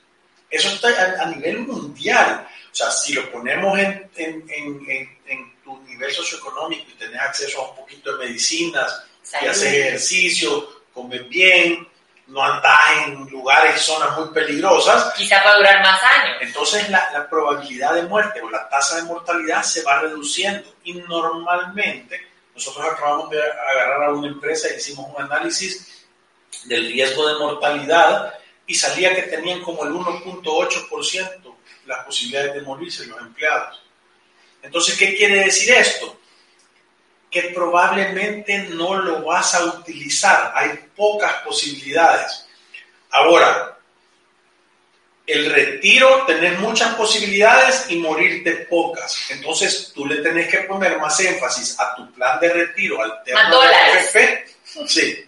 Eso 0.52 0.70
está 0.70 0.90
a, 1.20 1.26
nivel 1.26 1.62
mundial. 1.62 2.48
O 2.72 2.76
sea, 2.76 2.92
si 2.92 3.14
lo 3.14 3.32
ponemos 3.32 3.80
en, 3.80 4.12
en, 4.18 4.46
en, 4.50 5.18
en, 5.26 5.54
tu 5.64 5.82
nivel 5.88 6.12
socioeconómico 6.12 6.92
y 6.92 6.94
tenés 6.94 7.20
acceso 7.20 7.60
a 7.60 7.70
un 7.72 7.76
poquito 7.78 8.16
de 8.16 8.28
medicinas, 8.28 9.04
y 9.42 9.46
haces 9.48 9.74
ejercicio, 9.74 10.82
comes 10.94 11.28
bien, 11.28 11.88
no 12.28 12.44
andas 12.44 12.80
en 13.06 13.30
lugares, 13.30 13.82
zonas 13.82 14.18
muy 14.18 14.30
peligrosas. 14.30 15.14
Quizá 15.14 15.44
va 15.44 15.52
a 15.52 15.58
durar 15.58 15.82
más 15.82 16.02
años. 16.04 16.38
Entonces 16.42 16.90
la, 16.90 17.12
la, 17.12 17.30
probabilidad 17.30 17.94
de 17.94 18.04
muerte 18.04 18.42
o 18.42 18.50
la 18.50 18.68
tasa 18.70 18.98
de 18.98 19.04
mortalidad 19.04 19.64
se 19.64 19.84
va 19.84 20.00
reduciendo 20.00 20.74
y 20.84 20.94
normalmente 20.94 22.22
nosotros 22.56 22.86
acabamos 22.86 23.30
de 23.30 23.42
agarrar 23.42 24.10
a 24.10 24.14
una 24.14 24.28
empresa 24.28 24.68
y 24.72 24.78
hicimos 24.78 25.08
un 25.14 25.22
análisis 25.24 26.06
del 26.66 26.88
riesgo 26.88 27.28
de 27.28 27.40
mortalidad 27.40 28.34
y 28.66 28.76
salía 28.76 29.16
que 29.16 29.24
tenían 29.24 29.62
como 29.62 29.84
el 29.84 29.92
1.8% 29.92 31.56
las 31.86 32.06
posibilidades 32.06 32.54
de 32.54 32.62
morirse 32.62 33.06
los 33.08 33.20
empleados. 33.20 33.82
Entonces, 34.62 34.98
¿qué 34.98 35.16
quiere 35.16 35.44
decir 35.44 35.74
esto? 35.74 36.18
Que 37.34 37.52
probablemente 37.54 38.60
no 38.70 38.96
lo 38.96 39.24
vas 39.24 39.56
a 39.56 39.66
utilizar. 39.66 40.54
Hay 40.56 40.70
pocas 40.96 41.34
posibilidades. 41.44 42.46
Ahora, 43.10 43.76
el 45.26 45.52
retiro, 45.52 46.26
tenés 46.28 46.60
muchas 46.60 46.94
posibilidades 46.94 47.88
y 47.90 47.98
morirte 47.98 48.52
pocas. 48.70 49.18
Entonces, 49.32 49.92
tú 49.96 50.06
le 50.06 50.18
tenés 50.18 50.48
que 50.48 50.60
poner 50.60 51.00
más 51.00 51.20
énfasis 51.20 51.80
a 51.80 51.96
tu 51.96 52.12
plan 52.12 52.40
de 52.40 52.54
retiro 52.54 53.02
alterno 53.02 53.62
de 53.62 53.68
AFP, 53.68 54.46
sí, 54.86 55.26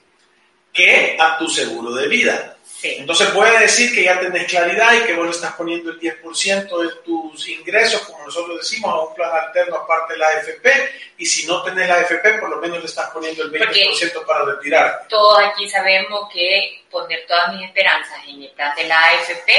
que 0.72 1.18
a 1.20 1.40
tu 1.40 1.50
seguro 1.50 1.92
de 1.94 2.08
vida. 2.08 2.55
Entonces 3.00 3.30
puede 3.30 3.60
decir 3.60 3.94
que 3.94 4.04
ya 4.04 4.20
tenés 4.20 4.46
claridad 4.46 4.94
y 4.94 5.06
que 5.06 5.16
vos 5.16 5.26
le 5.26 5.32
estás 5.32 5.54
poniendo 5.54 5.92
el 5.92 6.00
10% 6.00 6.82
de 6.82 6.96
tus 7.04 7.48
ingresos, 7.50 8.02
como 8.02 8.24
nosotros 8.26 8.60
decimos, 8.60 8.94
a 8.94 9.02
un 9.02 9.14
plan 9.14 9.32
alterno 9.32 9.78
aparte 9.78 10.14
de 10.14 10.20
la 10.20 10.28
AFP, 10.28 10.70
y 11.18 11.26
si 11.26 11.48
no 11.48 11.64
tenés 11.64 11.88
la 11.88 11.96
AFP, 11.96 12.40
por 12.40 12.50
lo 12.50 12.58
menos 12.58 12.80
le 12.80 12.86
estás 12.86 13.10
poniendo 13.12 13.44
el 13.44 13.52
20% 13.52 14.26
para 14.26 14.46
retirar. 14.46 15.06
Todos 15.10 15.40
aquí 15.40 15.70
sabemos 15.70 16.30
que 16.32 16.84
poner 16.90 17.26
todas 17.28 17.54
mis 17.54 17.66
esperanzas 17.66 18.20
en 18.28 18.44
el 18.44 18.50
plan 18.52 18.76
de 18.76 18.84
la 18.86 19.00
AFP 19.00 19.52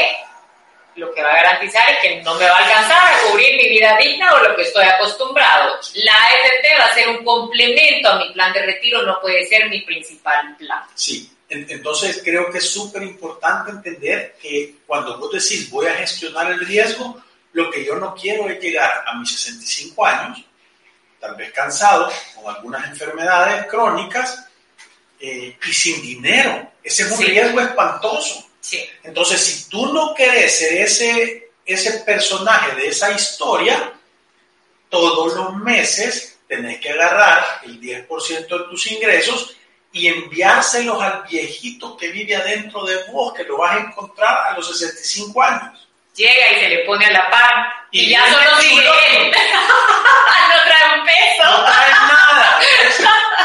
lo 0.97 1.13
que 1.13 1.23
va 1.23 1.31
a 1.31 1.37
garantizar 1.37 1.89
es 1.91 1.99
que 1.99 2.23
no 2.23 2.35
me 2.37 2.47
va 2.47 2.57
a 2.57 2.65
alcanzar 2.65 3.15
a 3.15 3.19
cubrir 3.29 3.55
mi 3.57 3.69
vida 3.69 3.97
digna 3.99 4.35
o 4.35 4.43
lo 4.43 4.57
que 4.57 4.63
estoy 4.63 4.85
acostumbrado. 4.85 5.79
La 5.95 6.15
AFP 6.15 6.79
va 6.79 6.85
a 6.87 6.95
ser 6.95 7.09
un 7.09 7.25
complemento 7.25 8.09
a 8.09 8.19
mi 8.19 8.33
plan 8.33 8.53
de 8.53 8.63
retiro, 8.63 9.03
no 9.03 9.21
puede 9.21 9.47
ser 9.47 9.69
mi 9.69 9.83
principal 9.83 10.57
plan. 10.57 10.83
Sí, 10.95 11.31
entonces 11.49 12.21
creo 12.25 12.51
que 12.51 12.59
es 12.59 12.69
súper 12.69 13.03
importante 13.03 13.71
entender 13.71 14.37
que 14.41 14.79
cuando 14.87 15.19
vos 15.19 15.31
decís 15.33 15.71
voy 15.71 15.87
a 15.87 15.95
gestionar 15.95 16.51
el 16.51 16.61
riesgo, 16.61 17.23
lo 17.53 17.71
que 17.71 17.85
yo 17.85 17.97
no 17.97 18.15
quiero 18.15 18.49
es 18.49 18.61
llegar 18.61 19.05
a 19.07 19.15
mis 19.19 19.31
65 19.33 20.05
años, 20.05 20.45
tal 21.21 21.37
vez 21.37 21.53
cansado, 21.53 22.11
con 22.35 22.55
algunas 22.55 22.91
enfermedades 22.91 23.67
crónicas 23.67 24.47
eh, 25.21 25.57
y 25.67 25.73
sin 25.73 26.03
dinero. 26.03 26.71
Ese 26.83 27.05
es 27.05 27.11
un 27.13 27.25
riesgo 27.25 27.61
espantoso. 27.61 28.47
Entonces, 29.05 29.41
si 29.41 29.69
tú 29.69 29.93
no 29.93 30.13
querés 30.13 30.59
ser 30.59 30.73
ese, 30.75 31.51
ese 31.65 32.01
personaje 32.01 32.75
de 32.75 32.89
esa 32.89 33.13
historia, 33.13 33.93
todos 34.89 35.35
los 35.35 35.57
meses 35.57 36.39
tenés 36.49 36.81
que 36.81 36.91
agarrar 36.91 37.61
el 37.65 37.81
10% 37.81 38.47
de 38.47 38.65
tus 38.71 38.91
ingresos 38.91 39.56
y 39.97 40.09
enviárselos 40.09 41.01
al 41.03 41.23
viejito 41.23 41.97
que 41.97 42.09
vive 42.09 42.37
adentro 42.37 42.85
de 42.85 43.03
vos, 43.11 43.33
que 43.33 43.45
lo 43.45 43.57
vas 43.57 43.77
a 43.77 43.81
encontrar 43.81 44.51
a 44.51 44.55
los 44.55 44.69
65 44.79 45.43
años. 45.43 45.89
Llega 46.15 46.53
y 46.53 46.61
se 46.61 46.69
le 46.69 46.79
pone 46.85 47.07
a 47.07 47.13
la 47.13 47.31
par 47.31 47.67
y, 47.91 48.11
ya 48.11 48.21
solo 48.31 48.61
sigue 48.61 48.75
no 48.85 48.93
trae 50.65 50.99
un 50.99 51.07
peso. 51.07 51.45
No 51.45 51.65
trae 51.65 51.91
nada. 51.91 52.61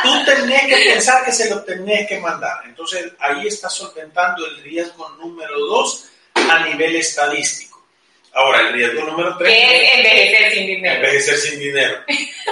Tú 0.04 0.26
tenés 0.26 0.62
que 0.68 0.76
pensar 0.92 1.24
que 1.24 1.32
se 1.32 1.50
lo 1.50 1.64
tenés 1.64 2.08
que 2.08 2.20
mandar. 2.20 2.62
Entonces 2.66 3.14
ahí 3.20 3.48
estás 3.48 3.74
solventando 3.74 4.46
el 4.46 4.62
riesgo 4.62 5.08
número 5.22 5.58
dos 5.58 6.10
a 6.36 6.66
nivel 6.66 6.98
estadístico. 6.98 7.82
Ahora, 8.34 8.62
el 8.62 8.74
riesgo 8.74 9.04
número 9.06 9.38
tres... 9.38 9.54
es 9.54 9.98
envejecer 9.98 10.54
sin 10.54 10.68
dinero. 10.68 10.96
Envejecer 10.96 11.38
sin 11.38 11.60
dinero. 11.60 12.02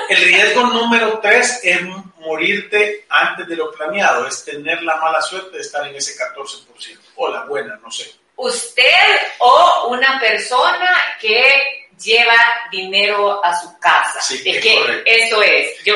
El 0.10 0.24
riesgo 0.24 0.64
número 0.68 1.20
tres 1.22 1.60
es 1.64 1.82
morirte 2.30 3.06
antes 3.10 3.48
de 3.48 3.56
lo 3.56 3.72
planeado, 3.72 4.28
es 4.28 4.46
tener 4.46 4.84
la 4.84 4.98
mala 4.98 5.20
suerte 5.22 5.58
de 5.58 5.62
estar 5.64 5.86
en 5.88 5.96
ese 5.96 6.16
14%, 6.16 7.00
o 7.16 7.30
la 7.30 7.46
buena, 7.46 7.76
no 7.82 7.92
sé. 7.92 8.12
Usted 8.36 9.18
o 9.40 9.88
una 9.90 10.20
persona 10.20 10.92
que 11.20 11.90
lleva 12.02 12.38
dinero 12.72 13.44
a 13.44 13.60
su 13.60 13.78
casa. 13.80 14.22
Sí, 14.22 14.42
es, 14.46 14.62
que 14.62 14.76
correcto. 14.76 15.04
eso 15.06 15.42
es. 15.42 15.84
Yo, 15.84 15.96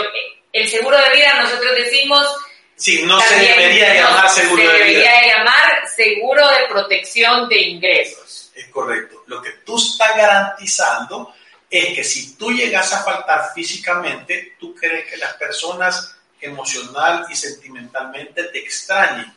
el 0.51 0.67
seguro 0.67 0.97
de 0.97 1.09
vida 1.15 1.41
nosotros 1.41 1.75
decimos... 1.75 2.27
Sí, 2.75 3.03
no 3.03 3.21
se 3.21 3.35
debería 3.35 3.93
llamar 3.93 4.29
seguro 4.29 4.61
se 4.63 4.67
de 4.67 4.73
vida. 4.73 4.87
debería 4.87 5.37
llamar 5.37 5.87
seguro 5.95 6.49
de 6.49 6.67
protección 6.67 7.47
de 7.47 7.61
ingresos. 7.61 8.51
Es 8.55 8.67
correcto. 8.67 9.23
Lo 9.27 9.41
que 9.41 9.51
tú 9.63 9.77
estás 9.77 10.17
garantizando 10.17 11.33
es 11.69 11.95
que 11.95 12.03
si 12.03 12.35
tú 12.35 12.51
llegas 12.51 12.91
a 12.91 13.03
faltar 13.03 13.51
físicamente, 13.53 14.55
tú 14.59 14.75
crees 14.75 15.09
que 15.09 15.17
las 15.17 15.33
personas 15.35 16.17
emocional 16.43 17.25
y 17.29 17.35
sentimentalmente 17.35 18.43
te 18.45 18.59
extrañen, 18.59 19.33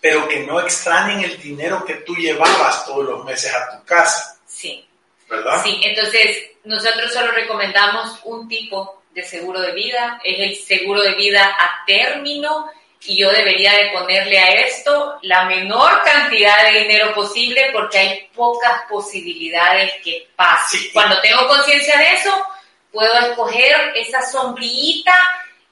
pero 0.00 0.28
que 0.28 0.40
no 0.40 0.60
extrañen 0.60 1.20
el 1.20 1.40
dinero 1.40 1.84
que 1.84 1.94
tú 1.96 2.14
llevabas 2.14 2.86
todos 2.86 3.04
los 3.04 3.24
meses 3.24 3.52
a 3.54 3.76
tu 3.76 3.84
casa. 3.84 4.38
Sí. 4.46 4.86
¿Verdad? 5.28 5.62
Sí, 5.64 5.80
entonces 5.82 6.50
nosotros 6.64 7.12
solo 7.12 7.32
recomendamos 7.32 8.20
un 8.24 8.48
tipo 8.48 9.02
de 9.12 9.22
seguro 9.24 9.60
de 9.60 9.72
vida, 9.72 10.20
es 10.22 10.38
el 10.38 10.56
seguro 10.56 11.02
de 11.02 11.14
vida 11.14 11.56
a 11.58 11.84
término 11.86 12.70
y 13.06 13.18
yo 13.18 13.30
debería 13.30 13.72
de 13.72 13.90
ponerle 13.90 14.38
a 14.38 14.52
esto 14.60 15.18
la 15.22 15.44
menor 15.44 16.02
cantidad 16.04 16.64
de 16.64 16.80
dinero 16.80 17.14
posible 17.14 17.70
porque 17.72 17.98
hay 17.98 18.28
pocas 18.34 18.82
posibilidades 18.88 19.94
que 20.04 20.28
pase. 20.36 20.78
Sí. 20.78 20.90
Cuando 20.92 21.20
tengo 21.20 21.46
conciencia 21.48 21.96
de 21.98 22.14
eso, 22.14 22.46
puedo 22.92 23.12
escoger 23.20 23.92
esa 23.94 24.22
sombrillita 24.22 25.14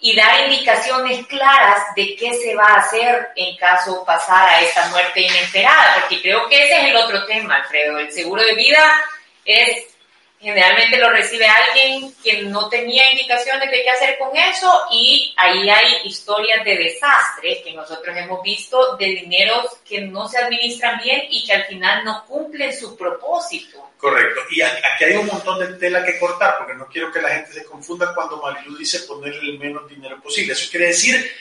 y 0.00 0.14
dar 0.14 0.44
indicaciones 0.50 1.26
claras 1.26 1.94
de 1.96 2.16
qué 2.16 2.35
se 2.35 2.54
va 2.54 2.66
a 2.66 2.80
hacer 2.80 3.28
en 3.37 3.57
caso 3.57 4.04
pasara 4.04 4.61
esta 4.61 4.88
muerte 4.88 5.22
inesperada, 5.22 5.96
porque 6.00 6.20
creo 6.20 6.48
que 6.48 6.64
ese 6.64 6.76
es 6.76 6.85
el 6.90 6.96
otro 6.96 7.24
tema, 7.26 7.57
Alfredo. 7.57 7.98
El 7.98 8.12
seguro 8.12 8.42
de 8.42 8.54
vida 8.54 9.04
es 9.44 9.93
generalmente 10.40 10.99
lo 10.99 11.11
recibe 11.11 11.47
alguien 11.47 12.14
que 12.23 12.42
no 12.42 12.68
tenía 12.68 13.11
indicaciones 13.12 13.70
de 13.70 13.83
qué 13.83 13.90
hacer 13.90 14.18
con 14.18 14.37
eso 14.37 14.70
y 14.92 15.33
ahí 15.37 15.68
hay 15.70 16.01
historias 16.05 16.64
de 16.64 16.77
desastre 16.77 17.62
que 17.62 17.73
nosotros 17.73 18.14
hemos 18.16 18.42
visto 18.42 18.97
de 18.97 19.07
dineros 19.07 19.79
que 19.88 20.03
no 20.03 20.29
se 20.29 20.38
administran 20.38 21.01
bien 21.03 21.23
y 21.31 21.47
que 21.47 21.55
al 21.55 21.64
final 21.64 22.05
no 22.05 22.25
cumplen 22.27 22.79
su 22.79 22.97
propósito. 22.97 23.90
Correcto. 23.97 24.42
Y 24.51 24.61
aquí 24.61 25.05
hay 25.05 25.16
un 25.16 25.27
montón 25.27 25.61
de 25.61 25.79
tela 25.79 26.05
que 26.05 26.18
cortar, 26.18 26.59
porque 26.59 26.75
no 26.75 26.87
quiero 26.88 27.11
que 27.11 27.23
la 27.23 27.31
gente 27.31 27.53
se 27.53 27.64
confunda 27.64 28.14
cuando 28.14 28.37
Marilu 28.37 28.77
dice 28.77 29.01
ponerle 29.01 29.53
el 29.53 29.59
menos 29.59 29.88
dinero 29.88 30.20
posible. 30.20 30.53
Eso 30.53 30.70
quiere 30.70 30.88
decir 30.88 31.33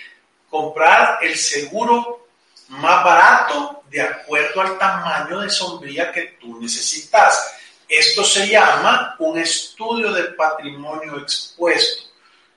comprar 0.50 1.20
el 1.24 1.36
seguro 1.36 2.28
más 2.70 3.04
barato 3.04 3.84
de 3.90 4.02
acuerdo 4.02 4.62
al 4.62 4.78
tamaño 4.78 5.42
de 5.42 5.50
sombrilla 5.50 6.12
que 6.12 6.38
tú 6.40 6.58
necesitas. 6.62 7.54
Esto 7.94 8.24
se 8.24 8.48
llama 8.48 9.16
un 9.20 9.38
estudio 9.38 10.12
de 10.12 10.24
patrimonio 10.24 11.20
expuesto. 11.20 12.06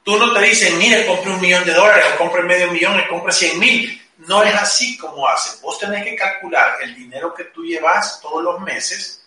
Tú 0.03 0.17
no 0.17 0.33
te 0.33 0.41
dicen, 0.41 0.79
mire, 0.79 1.05
compre 1.05 1.31
un 1.31 1.41
millón 1.43 1.63
de 1.67 1.75
dólares, 1.75 2.07
o 2.15 2.17
compre 2.17 2.43
medio 2.43 2.73
millón, 2.73 2.99
o 2.99 3.09
compre 3.11 3.35
100 3.35 3.59
mil. 3.59 4.03
No 4.17 4.43
es 4.43 4.55
así 4.55 4.97
como 4.97 5.29
hacen. 5.29 5.61
Vos 5.61 5.79
tenés 5.79 6.05
que 6.05 6.17
calcular 6.17 6.79
el 6.81 6.95
dinero 6.95 7.35
que 7.35 7.45
tú 7.45 7.67
llevas 7.67 8.19
todos 8.23 8.43
los 8.43 8.61
meses. 8.63 9.27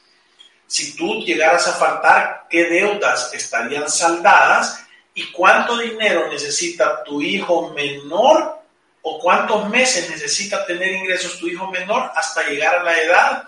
Si 0.66 0.96
tú 0.96 1.24
llegaras 1.24 1.68
a 1.68 1.74
faltar, 1.74 2.48
qué 2.50 2.64
deudas 2.66 3.32
estarían 3.32 3.88
saldadas 3.88 4.84
y 5.14 5.32
cuánto 5.32 5.78
dinero 5.78 6.28
necesita 6.28 7.04
tu 7.04 7.22
hijo 7.22 7.70
menor 7.70 8.64
o 9.04 9.20
cuántos 9.20 9.70
meses 9.70 10.10
necesita 10.10 10.66
tener 10.66 10.92
ingresos 10.92 11.38
tu 11.38 11.48
hijo 11.48 11.70
menor 11.70 12.12
hasta 12.16 12.50
llegar 12.50 12.78
a 12.78 12.84
la 12.84 13.00
edad 13.00 13.44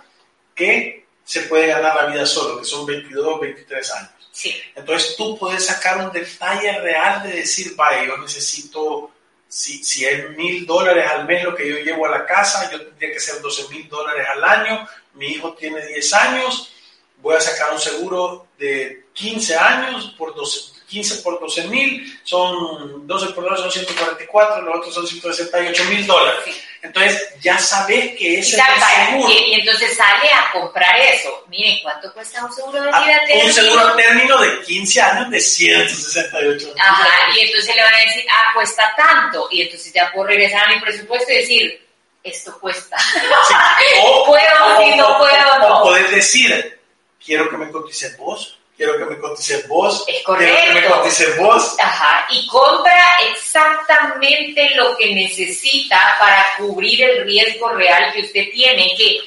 que 0.54 1.01
se 1.24 1.42
puede 1.42 1.68
ganar 1.68 1.96
la 1.96 2.06
vida 2.08 2.26
solo, 2.26 2.60
que 2.60 2.66
son 2.66 2.86
22 2.86 3.40
23 3.40 3.92
años. 3.92 4.12
Sí. 4.32 4.56
Entonces 4.76 5.16
tú 5.16 5.38
puedes 5.38 5.66
sacar 5.66 5.98
un 6.06 6.12
detalle 6.12 6.80
real 6.80 7.24
de 7.24 7.34
decir, 7.34 7.76
vaya, 7.76 8.06
yo 8.06 8.18
necesito, 8.18 9.12
si, 9.48 9.84
si 9.84 10.06
es 10.06 10.30
mil 10.38 10.66
dólares 10.66 11.06
al 11.10 11.26
mes 11.26 11.44
lo 11.44 11.56
que 11.56 11.68
yo 11.68 11.78
llevo 11.78 12.06
a 12.06 12.12
la 12.12 12.26
casa, 12.26 12.72
yo 12.72 12.82
tendría 12.82 13.12
que 13.12 13.20
ser 13.20 13.42
12 13.42 13.68
mil 13.70 13.88
dólares 13.90 14.26
al 14.30 14.44
año, 14.44 14.88
mi 15.14 15.28
hijo 15.28 15.54
tiene 15.54 15.86
10 15.86 16.14
años, 16.14 16.74
voy 17.18 17.36
a 17.36 17.42
sacar 17.42 17.74
un 17.74 17.80
seguro 17.80 18.48
de 18.58 19.06
15 19.14 19.56
años 19.56 20.16
por 20.18 20.34
12, 20.34 20.81
15 20.92 21.22
por 21.24 21.40
12 21.40 21.68
mil, 21.70 22.20
son 22.26 23.08
12 23.08 23.28
por 23.28 23.46
12 23.50 23.62
son 23.62 23.72
144, 23.72 24.62
los 24.62 24.76
otros 24.76 24.94
son 24.94 25.08
168 25.08 25.84
mil 25.86 26.06
dólares. 26.06 26.44
Entonces 26.82 27.34
ya 27.40 27.58
sabes 27.58 28.18
que 28.18 28.40
ese 28.40 28.58
es 28.58 28.62
el 28.62 29.08
seguro. 29.08 29.30
Y, 29.30 29.52
y, 29.52 29.54
entonces 29.54 29.96
sale 29.96 30.30
a 30.34 30.52
comprar 30.52 31.00
eso. 31.00 31.46
Miren, 31.48 31.78
¿cuánto 31.82 32.12
cuesta 32.14 32.44
un 32.44 32.52
seguro 32.52 32.82
de 32.82 32.88
vida? 32.88 32.94
Ah, 32.94 33.46
un 33.46 33.54
seguro 33.54 33.88
a 33.88 33.96
término 33.96 34.38
de 34.40 34.62
15 34.64 35.02
años 35.02 35.32
de 35.32 35.40
168 35.40 36.74
Ajá, 36.78 37.38
y 37.38 37.40
entonces 37.40 37.76
le 37.76 37.82
van 37.84 37.94
a 37.94 37.98
decir, 38.00 38.26
ah, 38.30 38.52
cuesta 38.54 38.94
tanto. 38.98 39.48
Y 39.50 39.62
entonces 39.62 39.94
ya 39.94 40.12
puedo 40.12 40.28
regresar 40.28 40.66
a 40.66 40.74
mi 40.74 40.82
presupuesto 40.82 41.32
y 41.32 41.36
decir, 41.36 41.88
esto 42.22 42.60
cuesta. 42.60 42.98
Sí. 43.00 43.20
O, 44.04 44.26
puedo, 44.26 44.78
o, 44.78 44.84
si 44.84 44.96
no 44.96 45.18
puedo, 45.18 45.60
no. 45.60 45.80
O 45.80 45.84
puedes 45.84 46.12
decir, 46.12 46.80
quiero 47.24 47.50
que 47.50 47.58
me 47.58 47.72
cotices 47.72 48.18
vos 48.18 48.58
quiero 48.82 48.98
que 48.98 49.14
me 49.14 49.20
cotices 49.20 49.68
vos. 49.68 50.04
Es 50.08 50.24
correcto. 50.24 50.56
Quiero 50.60 50.74
que 50.74 50.82
me 50.82 50.88
cotices 50.88 51.38
vos. 51.38 51.76
Ajá, 51.80 52.28
y 52.32 52.48
compra 52.48 53.10
exactamente 53.32 54.72
lo 54.76 54.98
que 54.98 55.14
necesita 55.14 56.18
para 56.20 56.46
cubrir 56.58 57.04
el 57.04 57.26
riesgo 57.26 57.70
real 57.70 58.12
que 58.12 58.22
usted 58.22 58.50
tiene. 58.52 58.96
Que, 58.98 59.20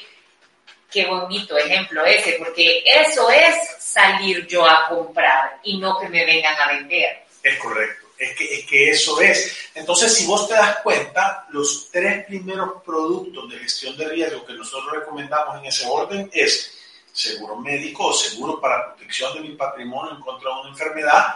qué 0.91 1.05
bonito 1.05 1.57
ejemplo 1.57 2.05
ese, 2.05 2.33
porque 2.33 2.83
eso 2.85 3.29
es 3.29 3.55
salir 3.79 4.45
yo 4.45 4.65
a 4.65 4.89
comprar 4.89 5.59
y 5.63 5.77
no 5.77 5.97
que 5.99 6.09
me 6.09 6.25
vengan 6.25 6.59
a 6.59 6.73
vender. 6.73 7.23
Es 7.41 7.57
correcto. 7.57 8.07
Es 8.17 8.35
que, 8.35 8.59
es 8.59 8.65
que 8.65 8.89
eso 8.89 9.19
es. 9.21 9.57
Entonces, 9.73 10.13
si 10.13 10.25
vos 10.25 10.47
te 10.47 10.53
das 10.53 10.77
cuenta, 10.77 11.45
los 11.51 11.89
tres 11.91 12.25
primeros 12.25 12.81
productos 12.83 13.49
de 13.49 13.59
gestión 13.59 13.97
de 13.97 14.07
riesgo 14.07 14.45
que 14.45 14.53
nosotros 14.53 14.93
recomendamos 14.93 15.59
en 15.59 15.65
ese 15.65 15.85
orden 15.87 16.29
es 16.33 16.71
seguro 17.15 17.55
médico 17.55 18.07
o 18.07 18.13
seguro 18.13 18.59
para 18.59 18.87
protección 18.87 19.33
de 19.35 19.39
mi 19.39 19.55
patrimonio 19.55 20.11
en 20.15 20.21
contra 20.21 20.51
de 20.51 20.59
una 20.59 20.69
enfermedad, 20.69 21.35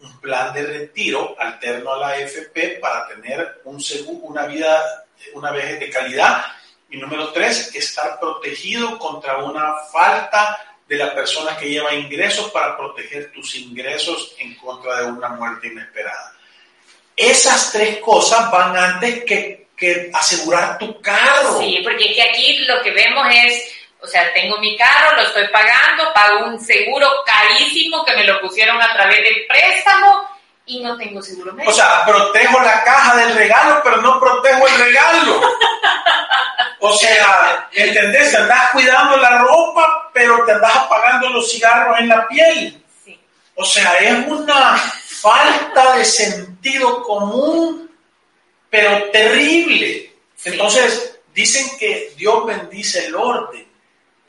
un 0.00 0.18
plan 0.18 0.52
de 0.54 0.62
retiro 0.62 1.36
alterno 1.38 1.92
a 1.92 1.98
la 1.98 2.08
AFP 2.08 2.80
para 2.80 3.06
tener 3.06 3.60
un 3.64 3.78
seguro, 3.80 4.26
una 4.26 4.46
vida, 4.46 5.04
una 5.34 5.50
vejez 5.52 5.78
de 5.78 5.90
calidad. 5.90 6.44
Y 6.88 6.96
número 6.96 7.30
tres, 7.32 7.74
estar 7.74 8.18
protegido 8.18 8.98
contra 8.98 9.44
una 9.44 9.74
falta 9.92 10.58
de 10.88 10.96
la 10.96 11.14
persona 11.14 11.56
que 11.56 11.68
lleva 11.68 11.94
ingresos 11.94 12.50
para 12.50 12.76
proteger 12.76 13.30
tus 13.30 13.54
ingresos 13.56 14.34
en 14.38 14.54
contra 14.54 15.02
de 15.02 15.12
una 15.12 15.28
muerte 15.28 15.68
inesperada. 15.68 16.34
Esas 17.14 17.70
tres 17.70 17.98
cosas 17.98 18.50
van 18.50 18.74
antes 18.74 19.22
que, 19.24 19.68
que 19.76 20.10
asegurar 20.14 20.78
tu 20.78 20.98
carro. 21.02 21.60
Sí, 21.60 21.80
porque 21.84 22.06
es 22.06 22.14
que 22.14 22.22
aquí 22.22 22.58
lo 22.60 22.80
que 22.82 22.90
vemos 22.92 23.26
es 23.30 23.79
o 24.02 24.06
sea, 24.06 24.32
tengo 24.32 24.58
mi 24.58 24.76
carro, 24.76 25.16
lo 25.16 25.22
estoy 25.22 25.46
pagando, 25.48 26.12
pago 26.14 26.46
un 26.46 26.58
seguro 26.58 27.08
carísimo 27.26 28.04
que 28.04 28.16
me 28.16 28.24
lo 28.24 28.40
pusieron 28.40 28.80
a 28.80 28.92
través 28.94 29.22
del 29.22 29.46
préstamo 29.46 30.28
y 30.64 30.80
no 30.80 30.96
tengo 30.96 31.20
seguro 31.20 31.52
médico. 31.52 31.70
O 31.70 31.74
sea, 31.74 32.04
protejo 32.06 32.60
la 32.60 32.82
caja 32.84 33.16
del 33.16 33.34
regalo, 33.34 33.80
pero 33.84 33.98
no 33.98 34.18
protejo 34.18 34.66
el 34.66 34.74
regalo. 34.78 35.40
O 36.82 36.94
sea, 36.94 37.68
¿entendés? 37.72 38.34
Andás 38.34 38.70
cuidando 38.70 39.18
la 39.18 39.38
ropa, 39.40 40.10
pero 40.14 40.42
te 40.46 40.52
andás 40.52 40.74
apagando 40.76 41.28
los 41.28 41.50
cigarros 41.50 41.98
en 41.98 42.08
la 42.08 42.26
piel. 42.26 42.82
Sí. 43.04 43.20
O 43.54 43.64
sea, 43.66 43.98
es 43.98 44.26
una 44.26 44.78
falta 44.78 45.96
de 45.96 46.04
sentido 46.06 47.02
común, 47.02 47.94
pero 48.70 49.10
terrible. 49.10 50.10
Sí. 50.36 50.48
Entonces, 50.48 51.20
dicen 51.34 51.78
que 51.78 52.14
Dios 52.16 52.46
bendice 52.46 53.06
el 53.06 53.14
orden 53.14 53.69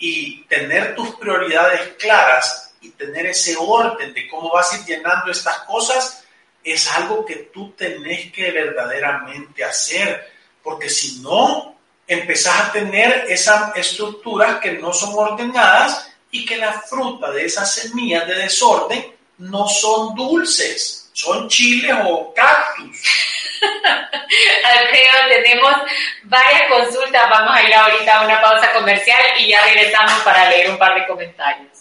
y 0.02 0.44
tener 0.46 0.96
tus 0.96 1.16
prioridades 1.16 1.94
claras 2.00 2.74
y 2.82 2.90
tener 2.90 3.28
ese 3.28 3.56
orden 3.56 4.12
de 4.16 4.28
cómo 4.28 4.52
vas 4.52 4.74
a 4.74 4.80
ir 4.80 4.86
llenando 4.86 5.32
estas 5.32 5.60
cosas 5.60 6.24
es 6.64 6.92
algo 6.92 7.24
que 7.24 7.36
tú 7.54 7.72
tenés 7.74 8.32
que 8.32 8.52
verdaderamente 8.52 9.64
hacer, 9.64 10.28
porque 10.64 10.90
si 10.90 11.20
no, 11.20 11.76
empezás 12.08 12.62
a 12.62 12.72
tener 12.72 13.26
esas 13.30 13.76
estructuras 13.78 14.60
que 14.60 14.74
no 14.74 14.92
son 14.92 15.14
ordenadas 15.16 16.12
y 16.32 16.46
que 16.46 16.58
la 16.58 16.74
fruta 16.82 17.32
de 17.32 17.46
esas 17.46 17.72
semillas 17.72 18.28
de 18.28 18.36
desorden 18.36 19.16
no 19.38 19.68
son 19.68 20.16
dulces, 20.16 21.01
son 21.14 21.48
chiles 21.48 21.96
o 22.06 22.34
cactus. 22.34 22.98
Alfredo, 23.62 25.44
tenemos 25.44 25.76
varias 26.24 26.64
consultas. 26.70 27.30
Vamos 27.30 27.56
a 27.56 27.64
ir 27.64 27.74
ahorita 27.74 28.20
a 28.20 28.26
una 28.26 28.42
pausa 28.42 28.72
comercial 28.74 29.22
y 29.40 29.50
ya 29.50 29.64
regresamos 29.66 30.20
para 30.24 30.50
leer 30.50 30.70
un 30.72 30.78
par 30.78 30.96
de 30.96 31.06
comentarios. 31.08 31.72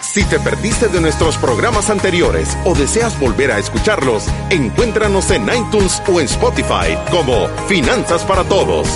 Si 0.00 0.24
te 0.24 0.40
perdiste 0.40 0.88
de 0.88 0.98
nuestros 0.98 1.36
programas 1.36 1.90
anteriores 1.90 2.56
o 2.64 2.74
deseas 2.74 3.20
volver 3.20 3.52
a 3.52 3.58
escucharlos, 3.58 4.24
encuéntranos 4.48 5.30
en 5.30 5.42
iTunes 5.42 6.02
o 6.06 6.20
en 6.20 6.24
Spotify 6.24 6.96
como 7.10 7.48
Finanzas 7.68 8.24
para 8.24 8.42
Todos. 8.44 8.88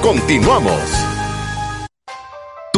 Continuamos. 0.00 1.11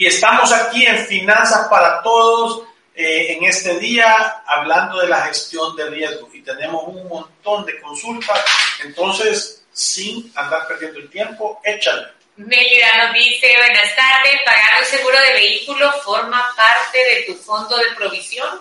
Y 0.00 0.06
estamos 0.06 0.52
aquí 0.52 0.86
en 0.86 0.96
Finanzas 1.06 1.66
para 1.66 2.00
Todos 2.02 2.62
eh, 2.94 3.32
en 3.32 3.42
este 3.42 3.80
día 3.80 4.44
hablando 4.46 5.00
de 5.00 5.08
la 5.08 5.22
gestión 5.22 5.74
de 5.74 5.90
riesgo 5.90 6.30
y 6.32 6.40
tenemos 6.40 6.84
un 6.86 7.08
montón 7.08 7.66
de 7.66 7.80
consultas. 7.80 8.38
Entonces, 8.84 9.64
sin 9.72 10.32
andar 10.36 10.68
perdiendo 10.68 11.00
el 11.00 11.10
tiempo, 11.10 11.60
échale. 11.64 12.06
Melida 12.36 13.06
nos 13.06 13.14
dice, 13.14 13.52
buenas 13.56 13.96
tardes, 13.96 14.40
pagar 14.46 14.78
un 14.78 14.86
seguro 14.86 15.18
de 15.18 15.32
vehículo 15.32 15.92
forma 16.04 16.46
parte 16.56 16.98
de 16.98 17.22
tu 17.24 17.34
fondo 17.34 17.76
de 17.76 17.96
provisión. 17.96 18.60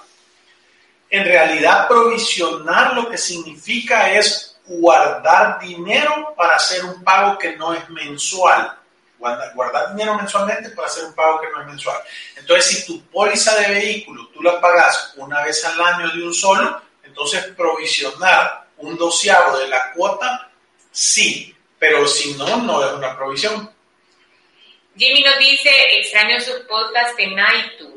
En 1.12 1.24
realidad, 1.24 1.88
provisionar 1.88 2.96
lo 2.96 3.12
que 3.12 3.18
significa 3.20 4.12
es 4.12 4.58
guardar 4.66 5.60
dinero 5.60 6.34
para 6.36 6.56
hacer 6.56 6.84
un 6.84 7.04
pago 7.04 7.38
que 7.38 7.56
no 7.56 7.76
es 7.76 7.88
mensual 7.90 8.76
guardar, 9.18 9.96
dinero 9.96 10.16
mensualmente 10.16 10.70
para 10.72 10.88
hacer 10.88 11.06
un 11.06 11.14
pago 11.14 11.42
que 11.42 11.50
no 11.50 11.62
es 11.62 11.68
mensual. 11.68 11.98
Entonces, 12.36 12.66
si 12.66 12.86
tu 12.86 13.02
póliza 13.06 13.56
de 13.60 13.74
vehículo 13.74 14.28
tú 14.30 14.42
la 14.42 14.60
pagas 14.62 15.14
una 15.18 15.44
vez 15.44 15.64
al 15.66 15.82
año 15.82 16.10
de 16.10 16.24
un 16.24 16.34
solo, 16.34 16.82
entonces 17.04 17.46
provisionar 17.56 18.68
un 18.78 18.98
doceavo 18.98 19.58
de 19.58 19.68
la 19.68 19.92
cuota, 19.94 20.52
sí, 20.92 21.56
pero 21.80 22.08
si 22.08 22.34
no, 22.36 22.58
no 22.58 22.86
es 22.86 22.94
una 22.94 23.16
provisión. 23.16 23.72
Jimmy 24.96 25.22
nos 25.24 25.38
dice, 25.38 25.70
extraño 26.00 26.40
sus 26.40 26.60
podcasts 26.68 27.16
en 27.20 27.32
iTunes. 27.32 27.97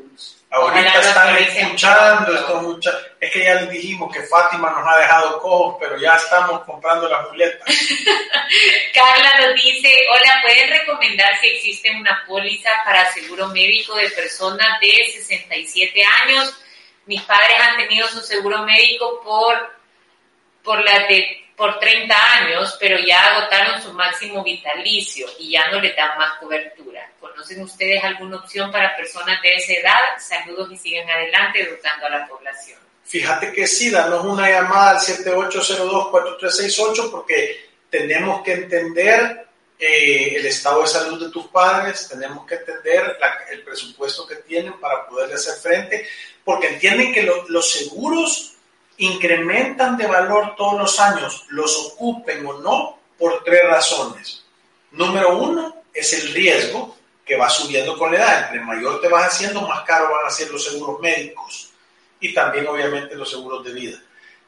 Ahorita 0.51 0.99
están 0.99 1.37
escuchando, 1.37 2.35
esto 2.35 2.61
mucha... 2.61 2.91
es 3.21 3.31
que 3.31 3.45
ya 3.45 3.55
les 3.55 3.69
dijimos 3.69 4.13
que 4.13 4.21
Fátima 4.23 4.69
nos 4.69 4.85
ha 4.85 4.99
dejado 4.99 5.39
cojos, 5.39 5.77
pero 5.79 5.97
ya 5.97 6.15
estamos 6.15 6.65
comprando 6.65 7.07
las 7.07 7.25
muletas. 7.29 7.65
Carla 8.93 9.47
nos 9.47 9.55
dice, 9.55 9.89
hola, 10.11 10.41
¿pueden 10.43 10.69
recomendar 10.69 11.39
si 11.39 11.47
existe 11.47 11.89
una 11.91 12.25
póliza 12.27 12.69
para 12.83 13.09
seguro 13.13 13.47
médico 13.47 13.95
de 13.95 14.09
personas 14.09 14.77
de 14.81 14.91
67 15.13 16.03
años? 16.23 16.53
Mis 17.05 17.21
padres 17.21 17.55
han 17.61 17.77
tenido 17.77 18.05
su 18.09 18.19
seguro 18.19 18.63
médico 18.63 19.21
por, 19.23 19.77
por 20.63 20.83
la 20.83 21.07
de 21.07 21.40
por 21.55 21.79
30 21.79 22.15
años, 22.39 22.75
pero 22.79 22.99
ya 22.99 23.35
agotaron 23.35 23.81
su 23.81 23.91
máximo 23.93 24.43
vitalicio 24.43 25.25
y 25.39 25.51
ya 25.51 25.69
no 25.69 25.79
le 25.79 25.93
dan 25.93 26.17
más 26.17 26.37
cobertura. 26.39 27.09
¿Conocen 27.19 27.61
ustedes 27.63 28.03
alguna 28.03 28.37
opción 28.37 28.71
para 28.71 28.95
personas 28.95 29.39
de 29.41 29.55
esa 29.55 29.73
edad? 29.73 29.99
Saludos 30.19 30.71
y 30.71 30.77
siguen 30.77 31.09
adelante 31.09 31.61
educando 31.61 32.05
a 32.07 32.09
la 32.09 32.27
población. 32.27 32.79
Fíjate 33.03 33.51
que 33.51 33.67
sí, 33.67 33.89
danos 33.89 34.23
una 34.25 34.49
llamada 34.49 34.91
al 34.91 34.97
7802-4368 34.97 37.11
porque 37.11 37.69
tenemos 37.89 38.41
que 38.41 38.53
entender 38.53 39.47
eh, 39.77 40.35
el 40.35 40.45
estado 40.45 40.81
de 40.81 40.87
salud 40.87 41.21
de 41.21 41.29
tus 41.31 41.47
padres, 41.47 42.07
tenemos 42.07 42.45
que 42.45 42.55
entender 42.55 43.17
el 43.49 43.63
presupuesto 43.63 44.25
que 44.27 44.35
tienen 44.35 44.79
para 44.79 45.05
poderle 45.07 45.35
hacer 45.35 45.55
frente, 45.55 46.07
porque 46.43 46.67
entienden 46.67 47.13
que 47.13 47.23
los 47.23 47.71
seguros 47.71 48.57
incrementan 49.01 49.97
de 49.97 50.05
valor 50.05 50.55
todos 50.55 50.79
los 50.79 50.99
años, 50.99 51.45
los 51.49 51.75
ocupen 51.87 52.45
o 52.45 52.59
no, 52.59 52.99
por 53.17 53.43
tres 53.43 53.63
razones. 53.67 54.45
Número 54.91 55.37
uno 55.37 55.83
es 55.91 56.13
el 56.13 56.33
riesgo 56.33 56.95
que 57.25 57.35
va 57.35 57.49
subiendo 57.49 57.97
con 57.97 58.11
la 58.11 58.17
edad. 58.19 58.43
Entre 58.45 58.61
mayor 58.61 59.01
te 59.01 59.07
vas 59.07 59.25
haciendo, 59.25 59.61
más 59.61 59.81
caro 59.85 60.11
van 60.11 60.27
a 60.27 60.29
ser 60.29 60.51
los 60.51 60.63
seguros 60.63 60.99
médicos 60.99 61.71
y 62.19 62.31
también 62.31 62.67
obviamente 62.67 63.15
los 63.15 63.31
seguros 63.31 63.65
de 63.65 63.73
vida. 63.73 63.97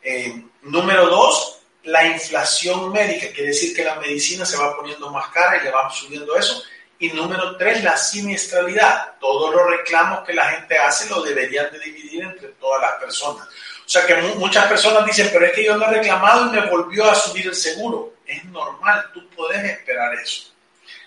Eh, 0.03 0.43
número 0.61 1.07
dos, 1.07 1.61
la 1.85 2.05
inflación 2.05 2.91
médica, 2.91 3.33
quiere 3.33 3.49
decir 3.49 3.75
que 3.75 3.83
la 3.83 3.95
medicina 3.95 4.45
se 4.45 4.57
va 4.57 4.75
poniendo 4.75 5.09
más 5.09 5.29
cara 5.29 5.57
y 5.57 5.63
le 5.63 5.71
va 5.71 5.89
subiendo 5.89 6.35
eso. 6.35 6.61
Y 6.99 7.09
número 7.09 7.57
tres, 7.57 7.83
la 7.83 7.97
siniestralidad. 7.97 9.15
Todos 9.19 9.53
los 9.53 9.67
reclamos 9.67 10.23
que 10.23 10.33
la 10.33 10.45
gente 10.51 10.77
hace 10.77 11.09
lo 11.09 11.23
deberían 11.23 11.71
de 11.71 11.79
dividir 11.79 12.23
entre 12.23 12.49
todas 12.49 12.81
las 12.81 12.93
personas. 12.93 13.47
O 13.85 13.89
sea 13.89 14.05
que 14.05 14.15
muchas 14.37 14.65
personas 14.67 15.05
dicen, 15.05 15.29
pero 15.31 15.45
es 15.45 15.53
que 15.53 15.65
yo 15.65 15.77
no 15.77 15.85
he 15.85 15.95
reclamado 15.95 16.47
y 16.47 16.51
me 16.51 16.69
volvió 16.69 17.09
a 17.09 17.15
subir 17.15 17.47
el 17.47 17.55
seguro. 17.55 18.13
Es 18.25 18.43
normal, 18.45 19.09
tú 19.13 19.27
puedes 19.35 19.63
esperar 19.63 20.13
eso. 20.15 20.53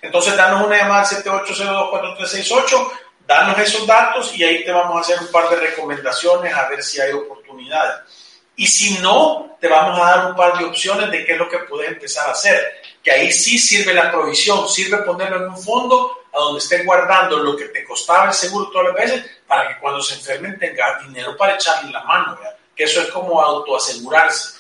Entonces, 0.03 0.37
danos 0.37 0.67
una 0.67 0.77
llamada 0.77 1.01
al 1.01 1.07
78024368, 1.07 2.93
danos 3.27 3.59
esos 3.59 3.87
datos 3.87 4.37
y 4.37 4.45
ahí 4.45 4.65
te 4.65 4.71
vamos 4.71 4.97
a 4.97 5.01
hacer 5.01 5.19
un 5.21 5.33
par 5.33 5.49
de 5.49 5.57
recomendaciones 5.57 6.55
a 6.55 6.69
ver 6.69 6.83
si 6.83 7.01
hay 7.01 7.13
oportunidades. 7.13 8.03
Y 8.57 8.67
si 8.67 8.99
no, 8.99 9.57
te 9.61 9.69
vamos 9.69 9.99
a 9.99 10.05
dar 10.05 10.27
un 10.27 10.37
par 10.37 10.59
de 10.59 10.65
opciones 10.65 11.11
de 11.11 11.25
qué 11.25 11.33
es 11.33 11.39
lo 11.39 11.49
que 11.49 11.59
puedes 11.61 11.89
empezar 11.89 12.29
a 12.29 12.33
hacer. 12.33 12.83
Que 13.03 13.11
ahí 13.11 13.33
sí 13.33 13.59
sirve 13.59 13.93
la 13.93 14.11
provisión, 14.11 14.69
sirve 14.69 14.99
ponerlo 14.99 15.37
en 15.37 15.51
un 15.51 15.63
fondo 15.63 16.19
a 16.33 16.39
donde 16.39 16.59
estés 16.59 16.85
guardando 16.85 17.39
lo 17.39 17.57
que 17.57 17.67
te 17.67 17.85
costaba 17.85 18.27
el 18.27 18.33
seguro 18.33 18.71
todas 18.71 18.89
las 18.89 18.97
veces 18.97 19.31
para 19.47 19.69
que 19.69 19.81
cuando 19.81 20.03
se 20.03 20.15
enfermen 20.15 20.59
tengas 20.59 21.03
dinero 21.07 21.37
para 21.37 21.55
echarle 21.55 21.91
la 21.91 22.03
mano. 22.05 22.39
Que 22.77 22.85
eso 22.85 23.01
es 23.01 23.09
como 23.09 23.41
autoasegurarse. 23.41 24.57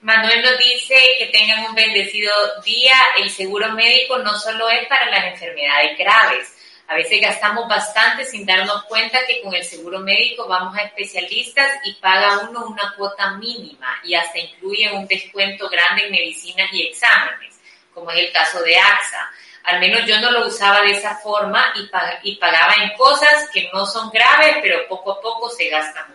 Manuel 0.00 0.42
nos 0.42 0.56
dice 0.58 0.94
que 1.18 1.26
tengan 1.26 1.66
un 1.66 1.74
bendecido 1.74 2.32
día. 2.64 2.94
El 3.16 3.30
seguro 3.30 3.72
médico 3.72 4.18
no 4.18 4.38
solo 4.38 4.70
es 4.70 4.86
para 4.86 5.10
las 5.10 5.24
enfermedades 5.24 5.98
graves. 5.98 6.54
A 6.86 6.94
veces 6.94 7.20
gastamos 7.20 7.68
bastante 7.68 8.24
sin 8.24 8.46
darnos 8.46 8.84
cuenta 8.84 9.26
que 9.26 9.42
con 9.42 9.52
el 9.54 9.64
seguro 9.64 9.98
médico 9.98 10.46
vamos 10.46 10.74
a 10.78 10.82
especialistas 10.82 11.68
y 11.84 11.94
paga 11.94 12.48
uno 12.48 12.66
una 12.66 12.94
cuota 12.96 13.32
mínima 13.32 14.00
y 14.04 14.14
hasta 14.14 14.38
incluye 14.38 14.90
un 14.92 15.06
descuento 15.06 15.68
grande 15.68 16.06
en 16.06 16.12
medicinas 16.12 16.72
y 16.72 16.86
exámenes, 16.86 17.60
como 17.92 18.10
es 18.12 18.20
el 18.20 18.32
caso 18.32 18.62
de 18.62 18.74
AXA. 18.74 19.30
Al 19.64 19.80
menos 19.80 20.06
yo 20.06 20.18
no 20.20 20.30
lo 20.30 20.46
usaba 20.46 20.80
de 20.80 20.92
esa 20.92 21.16
forma 21.16 21.74
y, 21.74 22.30
y 22.30 22.36
pagaba 22.36 22.74
en 22.82 22.96
cosas 22.96 23.50
que 23.52 23.68
no 23.70 23.84
son 23.84 24.08
graves, 24.08 24.58
pero 24.62 24.88
poco 24.88 25.12
a 25.12 25.20
poco 25.20 25.50
se 25.50 25.68
gasta 25.68 26.06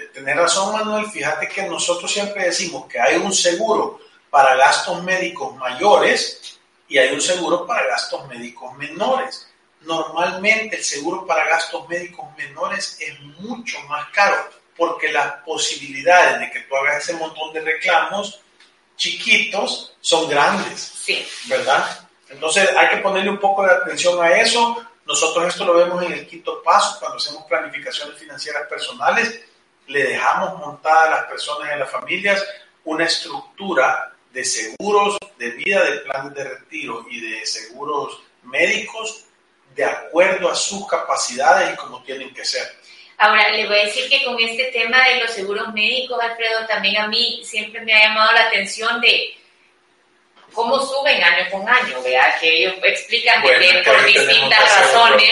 mucho. 0.00 0.12
Tienes 0.12 0.36
razón, 0.36 0.72
Manuel. 0.72 1.10
Fíjate 1.10 1.48
que 1.48 1.62
nosotros 1.62 2.12
siempre 2.12 2.44
decimos 2.44 2.86
que 2.86 3.00
hay 3.00 3.16
un 3.16 3.32
seguro 3.32 4.00
para 4.30 4.56
gastos 4.56 5.02
médicos 5.02 5.56
mayores 5.56 6.58
y 6.88 6.98
hay 6.98 7.12
un 7.12 7.20
seguro 7.20 7.66
para 7.66 7.86
gastos 7.86 8.26
médicos 8.28 8.74
menores. 8.76 9.48
Normalmente 9.82 10.76
el 10.76 10.84
seguro 10.84 11.26
para 11.26 11.46
gastos 11.46 11.88
médicos 11.88 12.26
menores 12.36 12.96
es 13.00 13.20
mucho 13.40 13.78
más 13.88 14.08
caro 14.10 14.36
porque 14.76 15.10
las 15.12 15.34
posibilidades 15.44 16.40
de 16.40 16.50
que 16.50 16.60
tú 16.60 16.76
hagas 16.76 17.02
ese 17.02 17.14
montón 17.14 17.52
de 17.52 17.60
reclamos 17.60 18.40
chiquitos 18.96 19.96
son 20.00 20.28
grandes. 20.28 20.80
Sí. 20.80 21.26
¿Verdad? 21.46 22.08
Entonces 22.28 22.68
hay 22.76 22.88
que 22.88 22.96
ponerle 22.98 23.30
un 23.30 23.40
poco 23.40 23.64
de 23.64 23.72
atención 23.72 24.22
a 24.22 24.30
eso. 24.36 24.84
Nosotros 25.06 25.48
esto 25.48 25.64
lo 25.64 25.74
vemos 25.74 26.02
en 26.04 26.12
el 26.12 26.26
quinto 26.26 26.62
paso 26.62 26.98
cuando 27.00 27.16
hacemos 27.16 27.44
planificaciones 27.44 28.18
financieras 28.18 28.68
personales 28.68 29.40
le 29.88 30.04
dejamos 30.04 30.58
montada 30.58 31.06
a 31.06 31.10
las 31.10 31.24
personas 31.24 31.72
en 31.72 31.80
las 31.80 31.90
familias 31.90 32.44
una 32.84 33.04
estructura 33.04 34.12
de 34.32 34.44
seguros 34.44 35.18
de 35.38 35.50
vida, 35.50 35.82
de 35.84 35.98
planes 36.00 36.34
de 36.34 36.44
retiro 36.44 37.06
y 37.10 37.20
de 37.20 37.46
seguros 37.46 38.20
médicos 38.44 39.24
de 39.74 39.84
acuerdo 39.84 40.50
a 40.50 40.54
sus 40.54 40.86
capacidades 40.86 41.72
y 41.72 41.76
como 41.76 42.02
tienen 42.02 42.32
que 42.34 42.44
ser. 42.44 42.62
Ahora, 43.18 43.48
le 43.50 43.66
voy 43.66 43.78
a 43.78 43.84
decir 43.84 44.08
que 44.08 44.24
con 44.24 44.38
este 44.40 44.66
tema 44.66 45.08
de 45.08 45.20
los 45.20 45.30
seguros 45.32 45.72
médicos, 45.74 46.18
Alfredo, 46.20 46.66
también 46.66 46.98
a 46.98 47.08
mí 47.08 47.40
siempre 47.44 47.80
me 47.80 47.92
ha 47.92 48.08
llamado 48.08 48.32
la 48.32 48.46
atención 48.46 49.00
de 49.00 49.34
cómo 50.52 50.78
suben 50.80 51.22
año 51.22 51.50
con 51.50 51.68
año, 51.68 52.02
¿vea? 52.02 52.36
Que 52.40 52.48
ellos 52.48 52.74
explican 52.82 53.42
que 53.42 53.82
por 53.84 54.04
distintas 54.04 54.78
razones, 54.80 55.30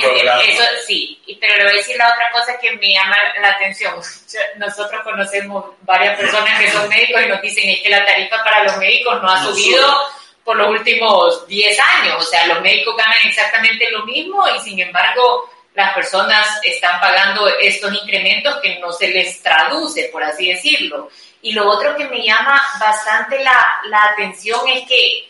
eso 0.48 0.62
sí, 0.86 1.20
pero 1.40 1.56
le 1.56 1.64
voy 1.64 1.72
a 1.72 1.76
decir 1.76 1.96
la 1.96 2.08
otra 2.12 2.30
cosa 2.32 2.58
que 2.58 2.72
me 2.72 2.92
llama 2.92 3.16
la 3.40 3.50
atención. 3.50 3.94
Nosotros 4.56 5.02
conocemos 5.02 5.64
varias 5.82 6.18
personas 6.18 6.60
que 6.60 6.70
son 6.70 6.88
médicos 6.88 7.22
y 7.22 7.28
nos 7.28 7.42
dicen 7.42 7.68
es 7.70 7.80
que 7.80 7.88
la 7.88 8.04
tarifa 8.04 8.42
para 8.44 8.64
los 8.64 8.76
médicos 8.78 9.20
no 9.22 9.28
ha 9.30 9.42
subido 9.44 9.96
por 10.44 10.56
los 10.56 10.68
últimos 10.68 11.46
10 11.48 11.78
años, 11.80 12.16
o 12.18 12.22
sea, 12.22 12.46
los 12.46 12.60
médicos 12.60 12.96
ganan 12.96 13.18
exactamente 13.26 13.90
lo 13.90 14.06
mismo 14.06 14.44
y 14.48 14.60
sin 14.60 14.78
embargo 14.78 15.50
las 15.76 15.94
personas 15.94 16.46
están 16.64 16.98
pagando 17.00 17.46
estos 17.60 17.92
incrementos 17.92 18.56
que 18.62 18.78
no 18.78 18.90
se 18.92 19.08
les 19.08 19.42
traduce, 19.42 20.08
por 20.10 20.24
así 20.24 20.48
decirlo. 20.48 21.10
Y 21.42 21.52
lo 21.52 21.68
otro 21.68 21.94
que 21.96 22.08
me 22.08 22.24
llama 22.24 22.60
bastante 22.80 23.38
la, 23.44 23.82
la 23.90 24.04
atención 24.06 24.58
es 24.68 24.88
que, 24.88 25.28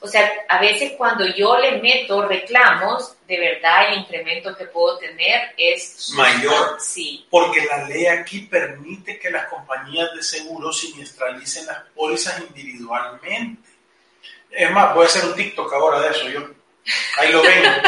o 0.00 0.08
sea, 0.08 0.30
a 0.48 0.60
veces 0.60 0.94
cuando 0.98 1.24
yo 1.36 1.56
le 1.58 1.80
meto 1.80 2.26
reclamos, 2.26 3.14
de 3.28 3.38
verdad 3.38 3.92
el 3.92 4.00
incremento 4.00 4.54
que 4.56 4.64
puedo 4.64 4.98
tener 4.98 5.54
es 5.56 6.10
mayor. 6.14 6.76
Sí. 6.80 7.24
Porque 7.30 7.64
la 7.64 7.88
ley 7.88 8.06
aquí 8.06 8.40
permite 8.40 9.18
que 9.20 9.30
las 9.30 9.46
compañías 9.46 10.12
de 10.12 10.24
seguros 10.24 10.80
siniestralicen 10.80 11.66
las 11.66 11.84
pólizas 11.94 12.40
individualmente. 12.40 13.62
Es 14.50 14.70
más, 14.72 14.92
voy 14.92 15.04
a 15.04 15.06
hacer 15.06 15.24
un 15.24 15.34
TikTok 15.36 15.72
ahora 15.72 16.00
de 16.00 16.10
eso, 16.10 16.28
yo. 16.28 16.63
Ahí 17.18 17.32
lo 17.32 17.42
ven. 17.42 17.62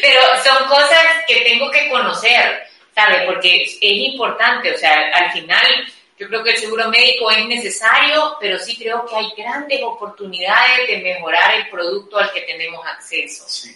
Pero 0.00 0.20
son 0.42 0.68
cosas 0.68 1.04
que 1.26 1.40
tengo 1.42 1.70
que 1.70 1.88
conocer. 1.88 2.70
¿sabe? 2.94 3.24
Porque 3.26 3.64
es 3.64 3.78
importante, 3.80 4.72
o 4.72 4.78
sea, 4.78 5.10
al 5.14 5.32
final 5.32 5.92
yo 6.18 6.28
creo 6.28 6.44
que 6.44 6.50
el 6.50 6.58
seguro 6.58 6.88
médico 6.90 7.30
es 7.30 7.46
necesario, 7.46 8.36
pero 8.38 8.58
sí 8.58 8.76
creo 8.76 9.06
que 9.06 9.16
hay 9.16 9.32
grandes 9.36 9.80
oportunidades 9.82 10.86
de 10.86 10.98
mejorar 10.98 11.54
el 11.54 11.70
producto 11.70 12.18
al 12.18 12.30
que 12.32 12.42
tenemos 12.42 12.86
acceso. 12.86 13.48
Sí. 13.48 13.74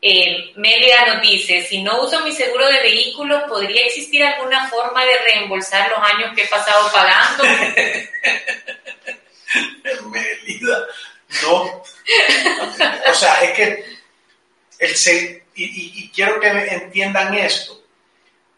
Eh, 0.00 0.52
Melia 0.54 1.12
nos 1.12 1.20
dice, 1.20 1.60
si 1.62 1.82
no 1.82 2.02
uso 2.02 2.20
mi 2.20 2.30
seguro 2.32 2.66
de 2.68 2.80
vehículo, 2.80 3.44
¿podría 3.48 3.84
existir 3.84 4.24
alguna 4.24 4.66
forma 4.68 5.04
de 5.04 5.18
reembolsar 5.18 5.90
los 5.90 5.98
años 5.98 6.32
que 6.34 6.44
he 6.44 6.46
pasado 6.46 6.90
pagando? 6.90 7.44
Melida, 10.10 10.86
no. 11.42 11.82
O 13.10 13.14
sea, 13.14 13.42
es 13.42 13.52
que 13.52 13.84
el, 14.78 15.42
y, 15.54 16.04
y 16.04 16.10
quiero 16.10 16.40
que 16.40 16.48
entiendan 16.48 17.34
esto 17.34 17.78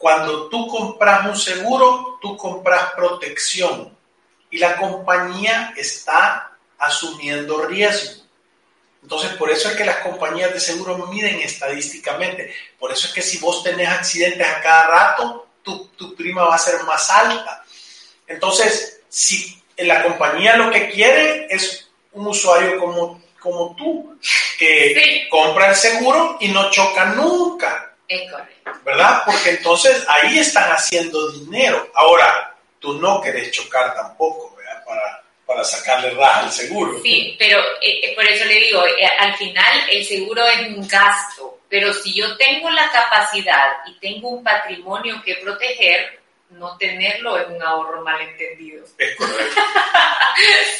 cuando 0.00 0.48
tú 0.48 0.66
compras 0.66 1.26
un 1.26 1.36
seguro, 1.36 2.18
tú 2.22 2.34
compras 2.34 2.92
protección 2.96 3.94
y 4.48 4.56
la 4.56 4.78
compañía 4.78 5.74
está 5.76 6.56
asumiendo 6.78 7.66
riesgo. 7.66 8.22
Entonces, 9.02 9.34
por 9.34 9.50
eso 9.50 9.68
es 9.68 9.76
que 9.76 9.84
las 9.84 9.98
compañías 9.98 10.54
de 10.54 10.60
seguro 10.60 10.96
miden 11.08 11.40
estadísticamente. 11.40 12.50
Por 12.78 12.90
eso 12.90 13.08
es 13.08 13.12
que 13.12 13.20
si 13.20 13.36
vos 13.40 13.62
tenés 13.62 13.90
accidentes 13.90 14.46
a 14.46 14.62
cada 14.62 14.86
rato, 14.86 15.48
tu, 15.62 16.16
prima 16.16 16.44
va 16.44 16.54
a 16.54 16.58
ser 16.58 16.82
más 16.84 17.10
alta. 17.10 17.62
Entonces, 18.26 19.02
si 19.10 19.62
la 19.76 20.02
compañía 20.02 20.56
lo 20.56 20.70
que 20.70 20.88
quiere 20.88 21.46
es 21.50 21.89
un 22.12 22.26
usuario 22.26 22.78
como, 22.78 23.22
como 23.38 23.74
tú, 23.76 24.18
que 24.58 25.26
compra 25.30 25.70
el 25.70 25.74
seguro 25.74 26.36
y 26.40 26.48
no 26.48 26.70
choca 26.70 27.06
nunca 27.06 27.94
Es 28.06 28.30
correcto. 28.30 28.70
¿Verdad? 28.84 29.22
Porque 29.24 29.50
entonces 29.50 30.04
ahí 30.08 30.38
están 30.38 30.70
haciendo 30.70 31.30
dinero. 31.32 31.90
Ahora, 31.94 32.54
tú 32.78 32.94
no 32.94 33.20
querés 33.20 33.50
chocar 33.50 33.94
tampoco, 33.94 34.54
¿verdad? 34.56 34.84
Para, 34.84 35.22
para 35.46 35.64
sacarle 35.64 36.10
raja 36.10 36.40
al 36.40 36.52
seguro. 36.52 37.00
Sí, 37.02 37.36
pero 37.38 37.58
eh, 37.82 38.14
por 38.14 38.24
eso 38.24 38.44
le 38.44 38.54
digo, 38.54 38.84
eh, 38.86 39.06
al 39.18 39.36
final 39.36 39.80
el 39.90 40.04
seguro 40.04 40.46
es 40.46 40.60
un 40.68 40.86
gasto, 40.88 41.60
pero 41.68 41.92
si 41.92 42.14
yo 42.14 42.36
tengo 42.36 42.70
la 42.70 42.90
capacidad 42.90 43.72
y 43.86 43.98
tengo 43.98 44.30
un 44.30 44.44
patrimonio 44.44 45.22
que 45.24 45.36
proteger, 45.36 46.19
no 46.50 46.76
tenerlo 46.76 47.36
es 47.36 47.48
un 47.48 47.62
ahorro 47.62 48.02
malentendido. 48.02 48.84
Es 48.98 49.16
correcto. 49.16 49.60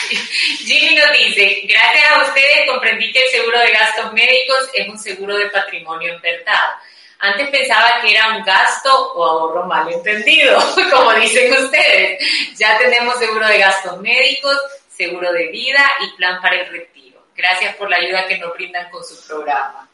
Sí. 0.09 0.17
Jimmy 0.65 0.97
nos 0.97 1.13
dice, 1.13 1.61
gracias 1.65 2.13
a 2.13 2.23
ustedes 2.23 2.67
comprendí 2.67 3.13
que 3.13 3.21
el 3.21 3.29
seguro 3.31 3.59
de 3.59 3.71
gastos 3.73 4.13
médicos 4.13 4.71
es 4.73 4.89
un 4.89 4.99
seguro 4.99 5.37
de 5.37 5.51
patrimonio 5.51 6.15
en 6.15 6.21
verdad. 6.21 6.71
Antes 7.19 7.51
pensaba 7.51 8.01
que 8.01 8.13
era 8.13 8.37
un 8.37 8.45
gasto 8.45 9.13
o 9.13 9.25
ahorro 9.25 9.67
malentendido, 9.67 10.59
como 10.91 11.13
dicen 11.15 11.53
ustedes. 11.53 12.25
Ya 12.57 12.79
tenemos 12.79 13.19
seguro 13.19 13.47
de 13.47 13.59
gastos 13.59 14.01
médicos, 14.01 14.57
seguro 14.89 15.31
de 15.33 15.49
vida 15.49 15.85
y 16.01 16.17
plan 16.17 16.41
para 16.41 16.57
el 16.57 16.71
retiro. 16.71 17.21
Gracias 17.37 17.77
por 17.77 17.91
la 17.91 17.99
ayuda 17.99 18.27
que 18.27 18.39
nos 18.39 18.55
brindan 18.55 18.91
con 18.91 19.05
su 19.05 19.27
programa. 19.27 19.90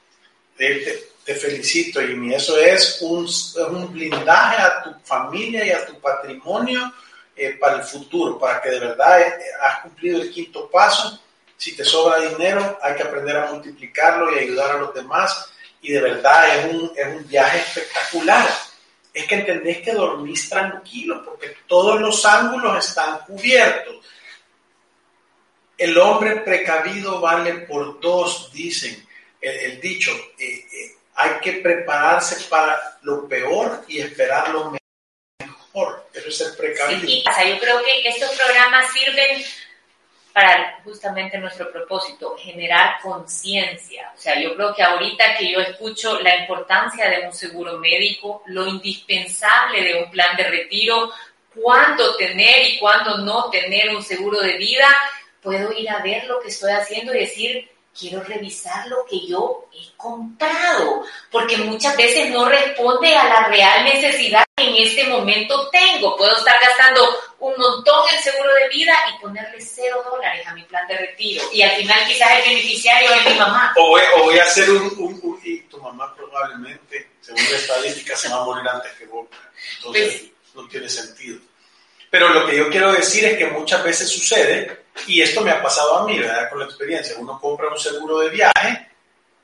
Te, 0.56 1.34
felicito, 1.34 2.00
Jimmy. 2.00 2.34
Eso 2.34 2.58
es 2.58 2.98
un, 3.02 3.26
es 3.26 3.56
un 3.56 3.92
blindaje 3.92 4.62
a 4.62 4.82
tu 4.82 4.94
familia 5.04 5.64
y 5.66 5.70
a 5.70 5.84
tu 5.84 6.00
patrimonio 6.00 6.92
eh, 7.36 7.56
para 7.60 7.76
el 7.76 7.82
futuro, 7.82 8.38
para 8.38 8.62
que 8.62 8.70
de 8.70 8.80
verdad 8.80 9.20
eh, 9.20 9.34
has 9.62 9.80
cumplido 9.80 10.22
el 10.22 10.30
quinto 10.30 10.70
paso. 10.70 11.20
Si 11.56 11.76
te 11.76 11.84
sobra 11.84 12.18
dinero, 12.20 12.78
hay 12.82 12.94
que 12.94 13.02
aprender 13.02 13.36
a 13.36 13.52
multiplicarlo 13.52 14.34
y 14.34 14.38
ayudar 14.38 14.72
a 14.72 14.78
los 14.78 14.94
demás. 14.94 15.52
Y 15.82 15.92
de 15.92 16.00
verdad 16.00 16.58
es 16.58 16.74
un, 16.74 16.92
es 16.96 17.06
un 17.06 17.28
viaje 17.28 17.58
espectacular. 17.58 18.48
Es 19.12 19.26
que 19.26 19.34
entendés 19.34 19.78
que 19.78 19.92
dormís 19.92 20.48
tranquilo, 20.48 21.24
porque 21.24 21.56
todos 21.66 22.00
los 22.00 22.24
ángulos 22.24 22.86
están 22.86 23.18
cubiertos. 23.20 23.96
El 25.76 25.96
hombre 25.98 26.36
precavido 26.36 27.20
vale 27.20 27.52
por 27.60 28.00
dos, 28.00 28.50
dicen 28.52 29.05
el, 29.46 29.72
el 29.72 29.80
dicho. 29.80 30.12
Eh, 30.38 30.64
eh, 30.72 30.96
hay 31.14 31.40
que 31.40 31.54
prepararse 31.54 32.44
para 32.48 32.98
lo 33.02 33.26
peor 33.26 33.84
y 33.88 34.00
esperar 34.00 34.50
lo 34.50 34.76
mejor. 35.40 36.08
Eso 36.12 36.28
es 36.28 36.36
ser 36.36 36.56
precavido. 36.56 37.00
Sí, 37.00 37.22
pasa, 37.24 37.44
yo 37.44 37.58
creo 37.58 37.82
que 37.82 38.08
estos 38.08 38.30
programas 38.32 38.92
sirven 38.92 39.44
para 40.36 40.80
justamente 40.84 41.38
nuestro 41.38 41.72
propósito, 41.72 42.36
generar 42.36 43.00
conciencia. 43.00 44.12
O 44.14 44.18
sea, 44.18 44.38
yo 44.38 44.54
creo 44.54 44.74
que 44.74 44.82
ahorita 44.82 45.34
que 45.38 45.50
yo 45.50 45.60
escucho 45.60 46.20
la 46.20 46.36
importancia 46.36 47.08
de 47.08 47.26
un 47.26 47.32
seguro 47.32 47.78
médico, 47.78 48.42
lo 48.44 48.66
indispensable 48.66 49.82
de 49.82 50.02
un 50.02 50.10
plan 50.10 50.36
de 50.36 50.44
retiro, 50.44 51.10
cuándo 51.54 52.16
tener 52.16 52.66
y 52.66 52.78
cuándo 52.78 53.16
no 53.16 53.48
tener 53.48 53.96
un 53.96 54.02
seguro 54.02 54.40
de 54.40 54.58
vida, 54.58 54.94
puedo 55.40 55.72
ir 55.72 55.88
a 55.88 56.02
ver 56.02 56.26
lo 56.26 56.38
que 56.40 56.48
estoy 56.48 56.72
haciendo 56.72 57.14
y 57.14 57.20
decir, 57.20 57.70
quiero 57.98 58.22
revisar 58.24 58.86
lo 58.88 59.04
que 59.06 59.26
yo 59.26 59.66
he 59.72 59.96
comprado, 59.96 61.04
porque 61.30 61.56
muchas 61.58 61.96
veces 61.96 62.30
no 62.30 62.48
responde 62.48 63.14
a 63.16 63.24
la 63.28 63.48
real 63.48 63.84
necesidad 63.84 64.44
que 64.56 64.68
en 64.68 64.76
este 64.86 65.04
momento 65.04 65.68
tengo. 65.70 66.16
Puedo 66.16 66.36
estar 66.36 66.58
gastando 66.62 67.02
un 67.40 67.54
montón 67.58 68.04
en 68.14 68.22
seguro 68.22 68.52
de 68.54 68.68
vida 68.68 68.94
y 69.14 69.20
ponerle 69.22 69.60
cero 69.60 70.02
dólares 70.10 70.46
a 70.46 70.54
mi 70.54 70.62
plan 70.64 70.86
de 70.88 70.96
retiro. 70.96 71.44
Y 71.52 71.62
al 71.62 71.76
final 71.76 72.06
quizás 72.06 72.30
el 72.38 72.48
beneficiario 72.50 73.10
es 73.14 73.32
mi 73.32 73.38
mamá. 73.38 73.72
O 73.76 73.88
voy, 73.88 74.02
o 74.16 74.22
voy 74.24 74.38
a 74.38 74.42
hacer 74.44 74.70
un, 74.70 74.86
un- 74.98 75.20
un- 75.22 75.40
Y 75.44 75.60
tu 75.62 75.78
mamá 75.78 76.12
probablemente, 76.14 77.10
según 77.20 77.44
la 77.50 77.56
estadística, 77.56 78.16
se 78.16 78.28
va 78.28 78.36
a 78.40 78.44
morir 78.44 78.68
antes 78.68 78.92
que 78.92 79.06
vos. 79.06 79.26
Entonces, 79.76 80.22
Pues- 80.22 80.32
no 80.64 80.68
tiene 80.68 80.88
sentido. 80.88 81.38
Pero 82.16 82.30
lo 82.30 82.46
que 82.46 82.56
yo 82.56 82.70
quiero 82.70 82.92
decir 82.92 83.26
es 83.26 83.36
que 83.36 83.44
muchas 83.48 83.84
veces 83.84 84.08
sucede, 84.08 84.84
y 85.06 85.20
esto 85.20 85.42
me 85.42 85.50
ha 85.50 85.62
pasado 85.62 85.98
a 85.98 86.06
mí, 86.06 86.18
¿verdad? 86.18 86.48
Con 86.48 86.60
la 86.60 86.64
experiencia. 86.64 87.14
Uno 87.18 87.38
compra 87.38 87.68
un 87.68 87.78
seguro 87.78 88.20
de 88.20 88.30
viaje, 88.30 88.88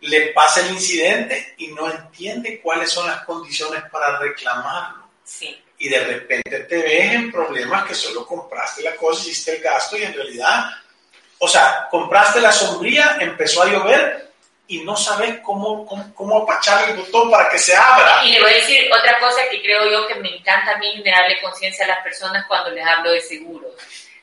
le 0.00 0.28
pasa 0.28 0.64
el 0.64 0.72
incidente 0.72 1.52
y 1.58 1.68
no 1.68 1.90
entiende 1.90 2.62
cuáles 2.62 2.88
son 2.88 3.06
las 3.06 3.24
condiciones 3.24 3.82
para 3.92 4.18
reclamarlo. 4.18 5.02
Sí. 5.22 5.62
y 5.78 5.88
de 5.88 6.00
repente 6.04 6.60
te 6.60 6.76
ves 6.76 7.12
en 7.12 7.30
problemas 7.30 7.84
que 7.86 7.94
solo 7.94 8.26
compraste 8.26 8.82
la 8.82 8.96
cosa, 8.96 9.20
hiciste 9.20 9.56
el 9.56 9.62
gasto 9.62 9.98
y 9.98 10.04
en 10.04 10.14
realidad, 10.14 10.70
o 11.38 11.48
sea, 11.48 11.88
compraste 11.90 12.40
la 12.40 12.52
sombría, 12.52 13.18
empezó 13.20 13.62
a 13.62 13.66
llover 13.66 14.31
y 14.68 14.80
no 14.84 14.96
sabes 14.96 15.38
cómo, 15.42 15.84
cómo, 15.86 16.14
cómo 16.14 16.38
apachar 16.42 16.88
el 16.88 16.96
botón 16.96 17.30
para 17.30 17.48
que 17.48 17.58
se 17.58 17.76
abra. 17.76 18.24
Y 18.24 18.32
le 18.32 18.40
voy 18.40 18.50
a 18.50 18.54
decir 18.54 18.90
otra 18.92 19.18
cosa 19.18 19.42
que 19.50 19.60
creo 19.60 19.90
yo 19.90 20.06
que 20.06 20.14
me 20.16 20.36
encanta 20.36 20.72
a 20.72 20.78
mí 20.78 20.92
generarle 20.92 21.40
conciencia 21.40 21.84
a 21.84 21.88
las 21.88 22.02
personas 22.02 22.46
cuando 22.46 22.70
les 22.70 22.86
hablo 22.86 23.10
de 23.10 23.20
seguros. 23.20 23.72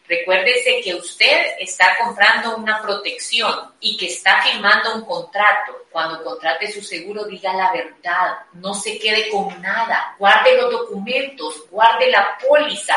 Recuérdese 0.09 0.81
que 0.81 0.95
usted 0.95 1.53
está 1.59 1.95
comprando 1.99 2.57
una 2.57 2.81
protección 2.81 3.53
y 3.79 3.95
que 3.95 4.07
está 4.07 4.41
firmando 4.41 4.95
un 4.95 5.05
contrato. 5.05 5.85
Cuando 5.91 6.23
contrate 6.23 6.71
su 6.71 6.81
seguro, 6.81 7.25
diga 7.25 7.53
la 7.53 7.71
verdad, 7.71 8.39
no 8.53 8.73
se 8.73 8.97
quede 8.97 9.29
con 9.29 9.61
nada, 9.61 10.15
guarde 10.17 10.57
los 10.59 10.71
documentos, 10.71 11.69
guarde 11.69 12.09
la 12.09 12.35
póliza. 12.39 12.95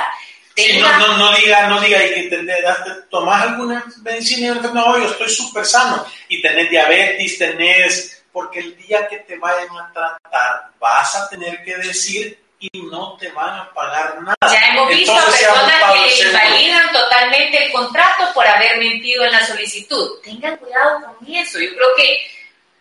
Sí, 0.54 0.78
no, 0.78 0.98
no, 0.98 1.16
no 1.16 1.36
diga, 1.36 1.66
no 1.68 1.80
diga, 1.80 2.04
y 2.04 2.28
que 2.28 2.36
te, 2.36 2.62
tomás 3.08 3.42
alguna 3.42 3.84
medicina 4.02 4.48
y 4.48 4.74
no, 4.74 4.98
yo 4.98 5.06
estoy 5.06 5.28
súper 5.30 5.64
sano 5.64 6.04
y 6.28 6.42
tenés 6.42 6.68
diabetes, 6.68 7.38
tenés, 7.38 8.24
porque 8.32 8.60
el 8.60 8.76
día 8.76 9.08
que 9.08 9.18
te 9.18 9.38
vayan 9.38 9.74
a 9.76 9.90
tratar 9.92 10.70
vas 10.78 11.16
a 11.16 11.28
tener 11.30 11.62
que 11.64 11.76
decir 11.76 12.38
y 12.58 12.82
no 12.82 13.16
te 13.16 13.28
van 13.30 13.60
a 13.60 13.72
pagar 13.72 14.20
nada. 14.22 14.36
Ya 14.42 14.68
hemos 14.70 14.88
visto 14.88 15.12
Entonces, 15.12 15.48
personas 15.48 15.82
que 16.14 16.24
invalidan 16.26 16.92
totalmente 16.92 17.64
el 17.64 17.72
contrato 17.72 18.32
por 18.34 18.46
haber 18.46 18.78
mentido 18.78 19.24
en 19.24 19.32
la 19.32 19.44
solicitud. 19.44 20.20
Tengan 20.22 20.56
cuidado 20.58 21.00
con 21.02 21.34
eso. 21.34 21.58
Yo 21.58 21.74
creo 21.74 21.88
que 21.96 22.20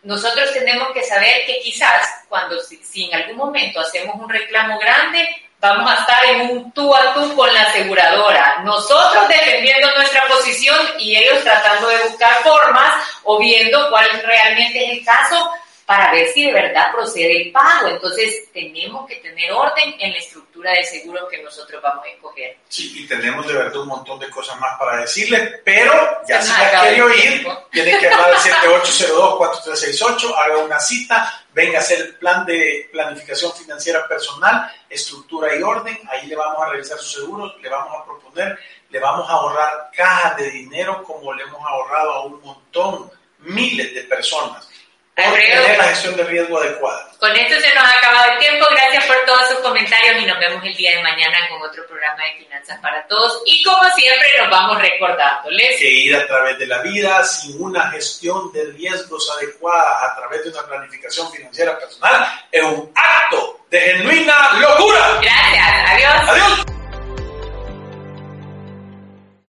nosotros 0.03 0.51
tenemos 0.53 0.89
que 0.93 1.03
saber 1.03 1.45
que 1.45 1.59
quizás 1.61 2.25
cuando 2.29 2.59
si, 2.59 2.77
si 2.77 3.05
en 3.05 3.15
algún 3.15 3.37
momento 3.37 3.79
hacemos 3.79 4.15
un 4.15 4.29
reclamo 4.29 4.77
grande, 4.77 5.27
vamos 5.61 5.91
a 5.91 5.95
estar 5.95 6.25
en 6.25 6.49
un 6.49 6.71
tú 6.71 6.93
a 6.93 7.13
tú 7.13 7.35
con 7.35 7.53
la 7.53 7.61
aseguradora. 7.61 8.61
Nosotros 8.65 9.27
defendiendo 9.27 9.95
nuestra 9.95 10.27
posición 10.27 10.77
y 10.97 11.15
ellos 11.15 11.43
tratando 11.43 11.87
de 11.87 11.99
buscar 11.99 12.33
formas 12.43 12.91
o 13.23 13.37
viendo 13.39 13.89
cuál 13.89 14.07
realmente 14.25 14.83
es 14.83 14.97
el 14.97 15.05
caso 15.05 15.51
para 15.91 16.09
ver 16.09 16.25
si 16.29 16.45
de 16.45 16.53
verdad 16.53 16.93
procede 16.93 17.41
el 17.41 17.51
pago. 17.51 17.89
Entonces 17.89 18.49
tenemos 18.53 19.05
que 19.09 19.17
tener 19.17 19.51
orden 19.51 19.93
en 19.99 20.13
la 20.13 20.19
estructura 20.19 20.71
de 20.71 20.85
seguros 20.85 21.27
que 21.29 21.43
nosotros 21.43 21.81
vamos 21.83 22.05
a 22.05 22.07
escoger. 22.07 22.55
Sí, 22.69 23.03
y 23.03 23.07
tenemos 23.09 23.45
de 23.45 23.55
verdad 23.55 23.75
un 23.75 23.89
montón 23.89 24.17
de 24.17 24.29
cosas 24.29 24.57
más 24.61 24.79
para 24.79 25.01
decirles, 25.01 25.59
pero 25.65 25.91
ya 26.25 26.41
si 26.41 26.47
nos 26.47 26.59
la 26.59 26.67
acaba 26.67 26.83
quiere 26.83 27.01
oír, 27.03 27.21
tiempo. 27.21 27.67
tiene 27.73 27.99
que 27.99 28.07
hablar 28.07 28.31
al 28.31 28.37
7802-4368, 28.39 30.35
haga 30.37 30.57
una 30.59 30.79
cita, 30.79 31.45
venga 31.51 31.79
a 31.79 31.81
hacer 31.81 31.99
el 31.99 32.15
plan 32.15 32.45
de 32.45 32.87
planificación 32.89 33.51
financiera 33.51 34.07
personal, 34.07 34.71
estructura 34.89 35.53
y 35.53 35.61
orden, 35.61 35.99
ahí 36.09 36.25
le 36.25 36.37
vamos 36.37 36.65
a 36.65 36.69
revisar 36.69 36.97
sus 36.99 37.21
seguros, 37.21 37.53
le 37.61 37.67
vamos 37.67 37.93
a 37.99 38.05
proponer, 38.05 38.57
le 38.89 38.99
vamos 38.99 39.29
a 39.29 39.33
ahorrar 39.33 39.89
cajas 39.93 40.37
de 40.37 40.51
dinero 40.51 41.03
como 41.03 41.33
le 41.33 41.43
hemos 41.43 41.61
ahorrado 41.61 42.13
a 42.13 42.25
un 42.27 42.41
montón, 42.41 43.11
miles 43.39 43.93
de 43.93 44.03
personas, 44.03 44.70
por 45.15 45.25
Alfredo. 45.25 45.63
tener 45.63 45.77
la 45.77 45.83
gestión 45.85 46.15
de 46.17 46.23
riesgo 46.23 46.57
adecuada. 46.57 47.09
Con 47.19 47.35
esto 47.35 47.59
se 47.59 47.75
nos 47.75 47.83
ha 47.83 47.97
acabado 47.97 48.31
el 48.33 48.39
tiempo. 48.39 48.65
Gracias 48.71 49.05
por 49.05 49.17
todos 49.25 49.47
sus 49.49 49.59
comentarios 49.59 50.21
y 50.21 50.25
nos 50.25 50.39
vemos 50.39 50.63
el 50.63 50.75
día 50.75 50.95
de 50.95 51.03
mañana 51.03 51.37
con 51.49 51.61
otro 51.61 51.85
programa 51.85 52.23
de 52.23 52.43
Finanzas 52.43 52.79
para 52.81 53.05
Todos. 53.07 53.41
Y 53.45 53.63
como 53.63 53.83
siempre 53.95 54.27
nos 54.39 54.49
vamos 54.49 54.81
recordándoles 54.81 55.79
que 55.79 55.89
ir 55.89 56.15
a 56.15 56.25
través 56.25 56.57
de 56.57 56.67
la 56.67 56.79
vida 56.79 57.23
sin 57.23 57.61
una 57.61 57.91
gestión 57.91 58.51
de 58.51 58.71
riesgos 58.71 59.31
adecuada 59.37 60.05
a 60.05 60.15
través 60.15 60.43
de 60.43 60.49
una 60.49 60.65
planificación 60.65 61.31
financiera 61.31 61.77
personal 61.77 62.27
es 62.51 62.63
un 62.63 62.91
acto 62.95 63.65
de 63.69 63.79
genuina 63.79 64.53
locura. 64.59 65.19
Gracias. 65.21 65.91
Adiós. 65.91 66.29
Adiós. 66.29 66.80